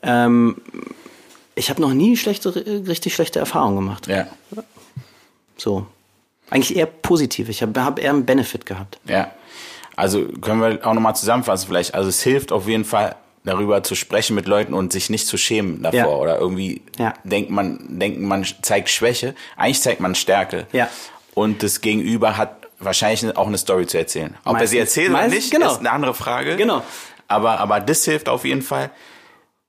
Ähm, 0.02 0.56
ich 1.54 1.70
habe 1.70 1.80
noch 1.80 1.92
nie 1.94 2.16
schlechte, 2.16 2.54
richtig 2.86 3.14
schlechte 3.14 3.38
Erfahrungen 3.38 3.76
gemacht. 3.76 4.06
Ja. 4.06 4.26
So. 5.56 5.86
Eigentlich 6.50 6.76
eher 6.76 6.86
positiv. 6.86 7.48
Ich 7.48 7.62
habe 7.62 7.82
hab 7.84 7.98
eher 7.98 8.10
einen 8.10 8.26
Benefit 8.26 8.66
gehabt. 8.66 8.98
Ja. 9.06 9.30
Also 9.96 10.24
können 10.26 10.60
wir 10.60 10.86
auch 10.86 10.94
nochmal 10.94 11.14
zusammenfassen 11.16 11.66
vielleicht. 11.68 11.94
Also 11.94 12.08
es 12.08 12.22
hilft 12.22 12.52
auf 12.52 12.66
jeden 12.68 12.84
Fall 12.84 13.14
darüber 13.44 13.82
zu 13.82 13.94
sprechen 13.94 14.34
mit 14.34 14.46
Leuten 14.46 14.72
und 14.74 14.92
sich 14.92 15.10
nicht 15.10 15.26
zu 15.26 15.36
schämen 15.36 15.82
davor 15.82 15.98
Ja. 15.98 16.06
oder 16.06 16.38
irgendwie 16.38 16.82
Ja. 16.98 17.14
denkt 17.24 17.50
man 17.50 17.98
denken 17.98 18.26
man 18.26 18.46
zeigt 18.62 18.88
Schwäche, 18.88 19.34
eigentlich 19.56 19.82
zeigt 19.82 20.00
man 20.00 20.14
Stärke. 20.14 20.66
Ja. 20.72 20.88
Und 21.34 21.62
das 21.62 21.80
Gegenüber 21.80 22.36
hat 22.36 22.56
wahrscheinlich 22.78 23.36
auch 23.36 23.46
eine 23.46 23.58
Story 23.58 23.86
zu 23.86 23.98
erzählen. 23.98 24.34
Ob 24.44 24.46
er 24.46 24.52
Meistens- 24.54 24.70
sie 24.70 24.78
erzählt 24.78 25.10
oder 25.10 25.28
nicht, 25.28 25.50
genau. 25.50 25.72
ist 25.72 25.80
eine 25.80 25.90
andere 25.90 26.14
Frage. 26.14 26.56
Genau. 26.56 26.82
Aber 27.28 27.58
aber 27.60 27.80
das 27.80 28.04
hilft 28.04 28.28
auf 28.28 28.44
jeden 28.44 28.62
Fall. 28.62 28.90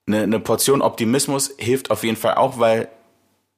Eine, 0.06 0.22
eine 0.22 0.40
Portion 0.40 0.82
Optimismus 0.82 1.52
hilft 1.58 1.90
auf 1.90 2.04
jeden 2.04 2.16
Fall 2.16 2.34
auch, 2.34 2.58
weil 2.58 2.88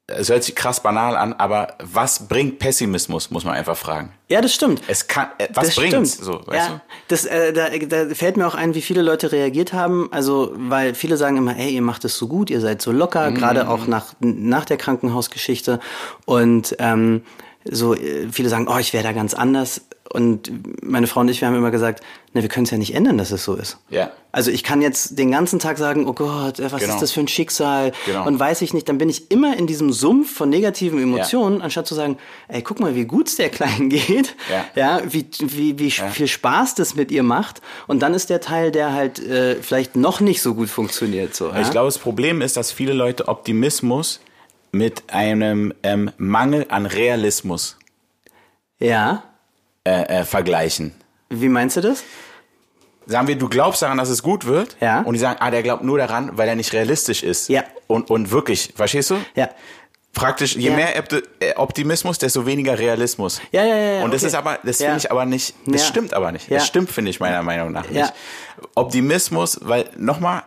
es 0.08 0.28
hört 0.28 0.44
sich 0.44 0.54
krass 0.54 0.80
banal 0.84 1.16
an, 1.16 1.32
aber 1.32 1.74
was 1.82 2.28
bringt 2.28 2.60
Pessimismus, 2.60 3.32
muss 3.32 3.44
man 3.44 3.54
einfach 3.56 3.76
fragen. 3.76 4.12
Ja, 4.28 4.40
das 4.40 4.54
stimmt. 4.54 4.80
Es 4.86 5.08
kann, 5.08 5.30
äh, 5.38 5.48
was 5.52 5.66
das 5.66 5.74
bringt's? 5.74 6.14
stimmt. 6.14 6.24
So, 6.24 6.46
weißt 6.46 6.68
ja, 6.68 6.74
du? 6.74 6.80
das, 7.08 7.24
äh, 7.24 7.52
da, 7.52 7.70
da 7.70 8.14
fällt 8.14 8.36
mir 8.36 8.46
auch 8.46 8.54
ein, 8.54 8.76
wie 8.76 8.82
viele 8.82 9.02
Leute 9.02 9.32
reagiert 9.32 9.72
haben. 9.72 10.08
Also, 10.12 10.52
weil 10.54 10.94
viele 10.94 11.16
sagen 11.16 11.36
immer, 11.38 11.56
ey, 11.56 11.70
ihr 11.70 11.82
macht 11.82 12.04
es 12.04 12.16
so 12.16 12.28
gut, 12.28 12.50
ihr 12.50 12.60
seid 12.60 12.80
so 12.82 12.92
locker, 12.92 13.28
Mhm. 13.30 13.34
gerade 13.34 13.68
auch 13.68 13.88
nach, 13.88 14.14
nach 14.20 14.64
der 14.64 14.76
Krankenhausgeschichte. 14.76 15.80
Und 16.24 16.76
ähm, 16.78 17.22
so 17.68 17.92
äh, 17.96 18.28
viele 18.30 18.48
sagen, 18.48 18.68
oh, 18.68 18.78
ich 18.78 18.92
wäre 18.92 19.02
da 19.02 19.10
ganz 19.10 19.34
anders. 19.34 19.80
Und 20.16 20.50
meine 20.82 21.06
Frau 21.06 21.20
und 21.20 21.28
ich, 21.28 21.40
wir 21.42 21.48
haben 21.48 21.54
immer 21.56 21.70
gesagt, 21.70 22.02
na, 22.32 22.40
wir 22.42 22.48
können 22.48 22.64
es 22.64 22.70
ja 22.70 22.78
nicht 22.78 22.94
ändern, 22.94 23.18
dass 23.18 23.30
es 23.30 23.44
so 23.44 23.54
ist. 23.54 23.76
Ja. 23.90 24.10
Also 24.32 24.50
ich 24.50 24.64
kann 24.64 24.80
jetzt 24.82 25.18
den 25.18 25.30
ganzen 25.30 25.58
Tag 25.58 25.76
sagen, 25.78 26.06
oh 26.06 26.12
Gott, 26.14 26.58
was 26.58 26.80
Genau. 26.80 26.94
ist 26.94 27.00
das 27.02 27.12
für 27.12 27.20
ein 27.20 27.28
Schicksal? 27.28 27.92
Genau. 28.06 28.26
Und 28.26 28.38
weiß 28.38 28.62
ich 28.62 28.72
nicht, 28.74 28.88
dann 28.88 28.98
bin 28.98 29.08
ich 29.08 29.30
immer 29.30 29.56
in 29.56 29.66
diesem 29.66 29.92
Sumpf 29.92 30.34
von 30.34 30.48
negativen 30.48 31.02
Emotionen, 31.02 31.60
anstatt 31.62 31.86
zu 31.86 31.94
sagen, 31.94 32.16
ey, 32.48 32.62
guck 32.62 32.80
mal, 32.80 32.94
wie 32.94 33.04
gut's 33.04 33.36
der 33.36 33.50
Kleinen 33.50 33.88
geht, 33.90 34.34
Ja. 34.50 34.64
ja, 34.74 35.02
wie, 35.12 35.26
wie, 35.40 35.78
wie 35.78 35.90
viel 35.90 36.28
Spaß 36.28 36.74
das 36.76 36.94
mit 36.96 37.10
ihr 37.12 37.22
macht. 37.22 37.60
Und 37.86 38.00
dann 38.00 38.14
ist 38.14 38.30
der 38.30 38.40
Teil, 38.40 38.70
der 38.72 38.92
halt 38.94 39.18
äh, 39.18 39.56
vielleicht 39.62 39.96
noch 39.96 40.20
nicht 40.20 40.40
so 40.42 40.54
gut 40.54 40.68
funktioniert. 40.70 41.34
So, 41.34 41.48
ja? 41.48 41.60
Ich 41.60 41.70
glaube, 41.70 41.88
das 41.88 41.98
Problem 41.98 42.40
ist, 42.42 42.56
dass 42.56 42.72
viele 42.72 42.92
Leute 42.94 43.28
Optimismus 43.28 44.20
mit 44.72 45.04
einem 45.12 45.72
ähm, 45.82 46.10
Mangel 46.18 46.66
an 46.68 46.86
Realismus 46.86 47.78
Ja, 48.78 49.22
äh, 49.86 50.20
äh, 50.20 50.24
vergleichen. 50.24 50.92
wie 51.30 51.48
meinst 51.48 51.76
du 51.76 51.80
das? 51.80 52.02
Sagen 53.08 53.28
wir, 53.28 53.36
du 53.38 53.48
glaubst 53.48 53.82
daran, 53.82 53.98
dass 53.98 54.08
es 54.08 54.20
gut 54.22 54.46
wird, 54.46 54.76
Ja. 54.80 55.02
und 55.02 55.14
die 55.14 55.20
sagen, 55.20 55.36
ah, 55.40 55.50
der 55.52 55.62
glaubt 55.62 55.84
nur 55.84 55.96
daran, 55.98 56.30
weil 56.36 56.48
er 56.48 56.56
nicht 56.56 56.72
realistisch 56.72 57.22
ist. 57.22 57.48
Ja. 57.48 57.62
Und, 57.86 58.10
und 58.10 58.32
wirklich, 58.32 58.72
verstehst 58.74 59.10
du? 59.10 59.16
Ja. 59.36 59.48
Praktisch, 60.12 60.56
je 60.56 60.70
Ja. 60.70 60.76
mehr 60.76 60.96
äh, 60.96 61.54
Optimismus, 61.56 62.18
desto 62.18 62.44
weniger 62.46 62.76
Realismus. 62.78 63.40
Ja, 63.52 63.62
ja, 63.64 63.76
ja, 63.76 64.02
Und 64.04 64.12
das 64.12 64.22
okay. 64.22 64.28
ist 64.28 64.34
aber, 64.34 64.58
das 64.64 64.78
Ja. 64.80 64.86
finde 64.86 64.98
ich 65.04 65.10
aber 65.12 65.24
nicht, 65.24 65.54
das 65.66 65.82
Ja. 65.82 65.86
stimmt 65.88 66.14
aber 66.14 66.32
nicht. 66.32 66.50
Das 66.50 66.66
stimmt, 66.66 66.90
finde 66.90 67.10
ich 67.10 67.20
meiner 67.20 67.42
Meinung 67.44 67.70
nach 67.70 67.88
nicht. 67.88 68.12
Optimismus, 68.74 69.58
weil 69.62 69.84
nochmal, 69.96 70.42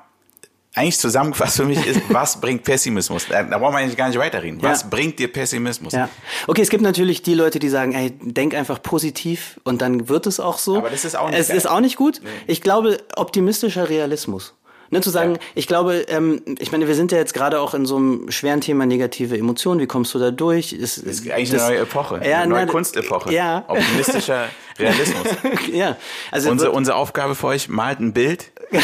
eigentlich 0.75 0.99
zusammengefasst 0.99 1.57
für 1.57 1.65
mich 1.65 1.83
ist, 1.85 2.01
was 2.09 2.39
bringt 2.39 2.63
Pessimismus? 2.63 3.25
Da, 3.27 3.43
brauchen 3.43 3.73
wir 3.73 3.79
eigentlich 3.79 3.97
gar 3.97 4.07
nicht 4.07 4.19
weiterreden. 4.19 4.59
Was 4.61 4.83
Ja. 4.83 4.87
bringt 4.89 5.17
dir 5.19 5.27
Pessimismus? 5.31 5.93
Ja. 5.93 6.09
Okay, 6.47 6.61
es 6.61 6.69
gibt 6.69 6.83
natürlich 6.83 7.21
die 7.23 7.33
Leute, 7.33 7.59
die 7.59 7.69
sagen, 7.69 7.93
ey, 7.93 8.11
denk 8.21 8.53
einfach 8.53 8.81
positiv 8.81 9.59
und 9.63 9.81
dann 9.81 10.07
wird 10.09 10.27
es 10.27 10.39
auch 10.39 10.57
so. 10.57 10.77
Aber 10.77 10.89
das 10.89 11.05
ist 11.05 11.15
auch 11.17 11.29
nicht 11.29 11.39
Es 11.39 11.47
geil. 11.49 11.57
ist 11.57 11.67
auch 11.69 11.79
nicht 11.79 11.95
gut. 11.97 12.21
Ich 12.47 12.61
glaube, 12.61 12.97
optimistischer 13.15 13.89
Realismus. 13.89 14.53
Ne, 14.91 15.01
zu 15.01 15.11
sagen, 15.11 15.33
Ja. 15.33 15.39
ich 15.53 15.67
glaube, 15.67 15.97
ähm, 16.07 16.41
ich 16.57 16.71
meine, 16.71 16.87
wir 16.87 16.95
sind 16.95 17.11
ja 17.11 17.19
jetzt 17.19 17.35
gerade 17.35 17.59
auch 17.59 17.75
in 17.75 17.85
so 17.85 17.97
einem 17.97 18.31
schweren 18.31 18.59
Thema 18.59 18.87
negative 18.87 19.37
Emotionen. 19.37 19.79
Wie 19.79 19.85
kommst 19.85 20.15
du 20.15 20.19
da 20.19 20.31
durch? 20.31 20.73
Es, 20.73 20.95
Das 20.95 21.03
ist 21.03 21.29
eigentlich 21.29 21.51
eine 21.53 21.61
neue 21.61 21.77
Epoche, 21.81 22.21
Ja, 22.27 22.39
eine 22.39 22.47
neue 22.47 22.65
na, 22.65 22.71
Kunstepoche. 22.71 23.31
Ja. 23.31 23.65
Optimistischer 23.67 24.45
Realismus. 24.79 25.27
ja. 25.71 25.95
Also 26.31 26.49
Unsere, 26.49 26.71
unsere 26.71 26.97
Aufgabe 26.97 27.35
für 27.35 27.47
euch, 27.47 27.69
malt 27.69 27.99
ein 27.99 28.13
Bild 28.13 28.51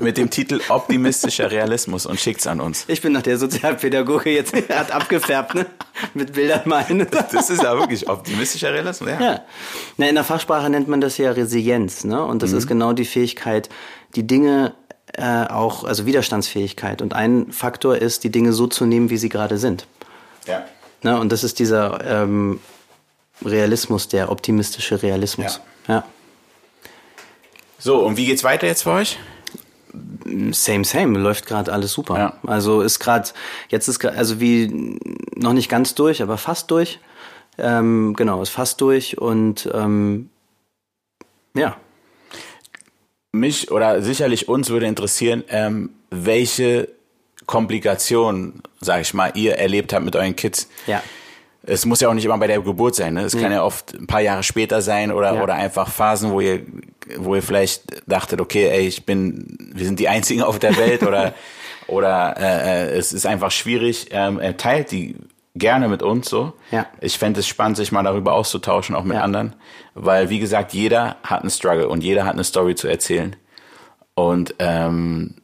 mit 0.00 0.16
dem 0.16 0.30
Titel 0.30 0.60
Optimistischer 0.68 1.50
Realismus 1.50 2.06
und 2.06 2.18
schickt's 2.20 2.46
an 2.46 2.60
uns. 2.60 2.84
ich 2.88 3.00
bin 3.00 3.12
nach 3.12 3.22
der 3.22 3.38
Sozialpädagoge 3.38 4.30
jetzt 4.30 4.54
hat 4.70 4.90
abgefärbt, 4.92 5.54
ne? 5.54 5.66
Mit 6.14 6.32
Bildern 6.32 6.62
malen. 6.64 7.06
Das 7.32 7.50
ist 7.50 7.62
ja 7.62 7.76
wirklich 7.78 8.08
optimistischer 8.08 8.72
Realismus, 8.72 9.10
ja. 9.10 9.20
Ja. 9.20 9.44
Na, 9.96 10.08
in 10.08 10.14
der 10.14 10.24
Fachsprache 10.24 10.70
nennt 10.70 10.88
man 10.88 11.00
das 11.00 11.18
ja 11.18 11.30
Resilienz, 11.32 12.04
ne? 12.04 12.22
Und 12.24 12.36
Mhm. 12.36 12.38
das 12.40 12.52
ist 12.52 12.66
genau 12.66 12.92
die 12.92 13.04
Fähigkeit, 13.04 13.68
die 14.16 14.26
Dinge 14.26 14.74
äh, 15.14 15.44
auch, 15.46 15.84
also 15.84 16.06
Widerstandsfähigkeit. 16.06 17.02
Und 17.02 17.14
ein 17.14 17.50
Faktor 17.52 17.96
ist, 17.96 18.22
die 18.24 18.30
Dinge 18.30 18.52
so 18.52 18.66
zu 18.68 18.86
nehmen, 18.86 19.10
wie 19.10 19.16
sie 19.18 19.28
gerade 19.28 19.58
sind. 19.58 19.86
ja. 20.46 20.64
Ne? 21.02 21.18
Und 21.18 21.32
das 21.32 21.44
ist 21.44 21.58
dieser 21.58 22.04
ähm, 22.04 22.60
Realismus, 23.42 24.06
der 24.08 24.30
optimistische 24.30 25.02
Realismus. 25.02 25.60
Ja. 25.88 26.04
So, 27.78 28.04
und 28.04 28.18
wie 28.18 28.26
geht's 28.26 28.44
weiter 28.44 28.66
jetzt 28.66 28.82
für 28.82 28.90
euch? 28.90 29.18
Same, 30.52 30.84
same, 30.84 31.18
läuft 31.18 31.46
gerade 31.46 31.72
alles 31.72 31.92
super. 31.92 32.16
Ja. 32.18 32.34
Also 32.46 32.82
ist 32.82 33.00
gerade, 33.00 33.30
jetzt 33.68 33.88
ist 33.88 33.98
grad, 33.98 34.16
also 34.16 34.40
wie 34.40 34.98
noch 35.34 35.52
nicht 35.52 35.68
ganz 35.68 35.94
durch, 35.94 36.22
aber 36.22 36.38
fast 36.38 36.70
durch. 36.70 37.00
Ähm, 37.58 38.14
genau, 38.16 38.42
ist 38.42 38.50
fast 38.50 38.80
durch 38.80 39.18
und 39.18 39.68
ähm, 39.72 40.30
ja. 41.54 41.76
Mich 43.32 43.70
oder 43.70 44.02
sicherlich 44.02 44.48
uns 44.48 44.70
würde 44.70 44.86
interessieren, 44.86 45.44
ähm, 45.48 45.90
welche 46.10 46.88
Komplikationen, 47.46 48.62
sag 48.80 49.02
ich 49.02 49.14
mal, 49.14 49.32
ihr 49.34 49.56
erlebt 49.56 49.92
habt 49.92 50.04
mit 50.04 50.16
euren 50.16 50.36
Kids. 50.36 50.68
Ja. 50.86 51.02
Es 51.62 51.84
muss 51.84 52.00
ja 52.00 52.08
auch 52.08 52.14
nicht 52.14 52.24
immer 52.24 52.38
bei 52.38 52.46
der 52.46 52.60
Geburt 52.60 52.94
sein, 52.94 53.14
ne? 53.14 53.22
Es 53.22 53.36
kann 53.36 53.52
ja 53.52 53.62
oft 53.62 53.94
ein 53.94 54.06
paar 54.06 54.20
Jahre 54.22 54.42
später 54.42 54.80
sein 54.80 55.12
oder, 55.12 55.34
Ja. 55.34 55.42
oder 55.42 55.54
einfach 55.54 55.90
Phasen, 55.90 56.30
wo 56.32 56.40
ihr, 56.40 56.60
wo 57.18 57.34
ihr 57.34 57.42
vielleicht 57.42 58.08
dachtet, 58.08 58.40
okay, 58.40 58.68
ey, 58.68 58.86
ich 58.86 59.04
bin, 59.04 59.56
wir 59.74 59.84
sind 59.84 60.00
die 60.00 60.08
einzigen 60.08 60.42
auf 60.42 60.58
der 60.58 60.76
Welt 60.78 61.02
oder, 61.02 61.34
oder 61.86 62.34
äh, 62.38 62.86
äh, 62.94 62.96
es 62.98 63.12
ist 63.12 63.26
einfach 63.26 63.50
schwierig. 63.50 64.08
Ähm, 64.10 64.40
äh, 64.40 64.54
teilt 64.54 64.90
die 64.90 65.16
gerne 65.54 65.88
mit 65.88 66.02
uns 66.02 66.30
so. 66.30 66.54
Ja. 66.70 66.86
Ich 67.00 67.18
fände 67.18 67.40
es 67.40 67.46
spannend, 67.46 67.76
sich 67.76 67.92
mal 67.92 68.04
darüber 68.04 68.32
auszutauschen, 68.32 68.94
auch 68.94 69.04
mit 69.04 69.16
Ja. 69.18 69.22
anderen. 69.22 69.54
Weil, 69.94 70.30
wie 70.30 70.38
gesagt, 70.38 70.72
jeder 70.72 71.16
hat 71.24 71.42
einen 71.42 71.50
Struggle 71.50 71.88
und 71.88 72.02
jeder 72.02 72.24
hat 72.24 72.32
eine 72.34 72.44
Story 72.44 72.74
zu 72.74 72.88
erzählen. 72.88 73.36
Und 74.14 74.54
ähm, 74.60 75.34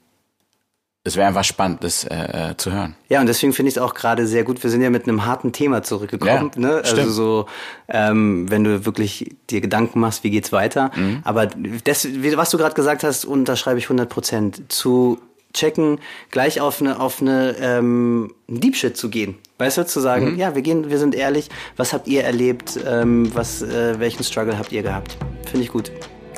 es 1.06 1.16
wäre 1.16 1.26
einfach 1.28 1.44
spannend, 1.44 1.82
das 1.84 2.04
äh, 2.04 2.50
äh, 2.50 2.56
zu 2.56 2.72
hören. 2.72 2.94
Ja, 3.08 3.20
und 3.20 3.26
deswegen 3.26 3.52
finde 3.52 3.68
ich 3.70 3.76
es 3.76 3.82
auch 3.82 3.94
gerade 3.94 4.26
sehr 4.26 4.44
gut. 4.44 4.62
Wir 4.62 4.70
sind 4.70 4.82
ja 4.82 4.90
mit 4.90 5.04
einem 5.04 5.24
harten 5.24 5.52
Thema 5.52 5.82
zurückgekommen. 5.82 6.50
Ja, 6.54 6.60
ne? 6.60 6.74
Also 6.76 6.96
stimmt. 6.96 7.10
so, 7.12 7.46
ähm, 7.88 8.50
wenn 8.50 8.64
du 8.64 8.84
wirklich 8.84 9.34
dir 9.50 9.60
Gedanken 9.60 10.00
machst, 10.00 10.24
wie 10.24 10.30
geht's 10.30 10.52
weiter. 10.52 10.90
Mhm. 10.96 11.20
Aber 11.24 11.46
das, 11.84 12.06
was 12.36 12.50
du 12.50 12.58
gerade 12.58 12.74
gesagt 12.74 13.04
hast, 13.04 13.24
unterschreibe 13.24 13.78
ich 13.78 13.84
100 13.86 14.08
Prozent. 14.08 14.62
Zu 14.72 15.18
checken, 15.54 16.00
gleich 16.30 16.60
auf 16.60 16.82
eine 16.82 17.00
auf 17.00 17.22
eine 17.22 17.56
ähm, 17.60 18.34
Deep 18.48 18.76
Shit 18.76 18.96
zu 18.96 19.08
gehen. 19.08 19.36
Weißt 19.58 19.78
du, 19.78 19.86
zu 19.86 20.00
sagen, 20.00 20.32
Mhm. 20.32 20.38
ja, 20.38 20.54
wir 20.54 20.60
gehen, 20.60 20.90
wir 20.90 20.98
sind 20.98 21.14
ehrlich. 21.14 21.48
Was 21.78 21.92
habt 21.94 22.08
ihr 22.08 22.24
erlebt? 22.24 22.78
Ähm, 22.86 23.34
was, 23.34 23.62
äh, 23.62 23.98
welchen 23.98 24.22
Struggle 24.22 24.58
habt 24.58 24.70
ihr 24.72 24.82
gehabt? 24.82 25.16
Finde 25.46 25.64
ich 25.64 25.70
gut. 25.72 25.90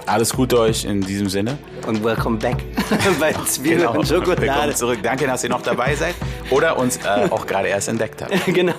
Alles 0.08 0.32
Gute 0.32 0.58
euch 0.58 0.84
in 0.84 1.02
diesem 1.02 1.28
Sinne. 1.28 1.58
Und 1.86 2.02
welcome 2.02 2.38
back 2.38 2.56
bei 3.20 3.32
Zwiebeln 3.44 3.86
und 3.86 4.06
Genau. 4.06 4.06
Willkommen 4.06 4.06
Schokolade. 4.06 4.74
zurück. 4.74 4.98
Danke, 5.02 5.26
dass 5.26 5.44
ihr 5.44 5.50
noch 5.50 5.62
dabei 5.62 5.94
seid 5.94 6.14
oder 6.50 6.78
uns 6.78 6.96
äh, 6.98 7.28
auch 7.30 7.46
gerade 7.46 7.68
erst 7.68 7.88
entdeckt 7.88 8.22
habt. 8.22 8.32
genau. 8.46 8.74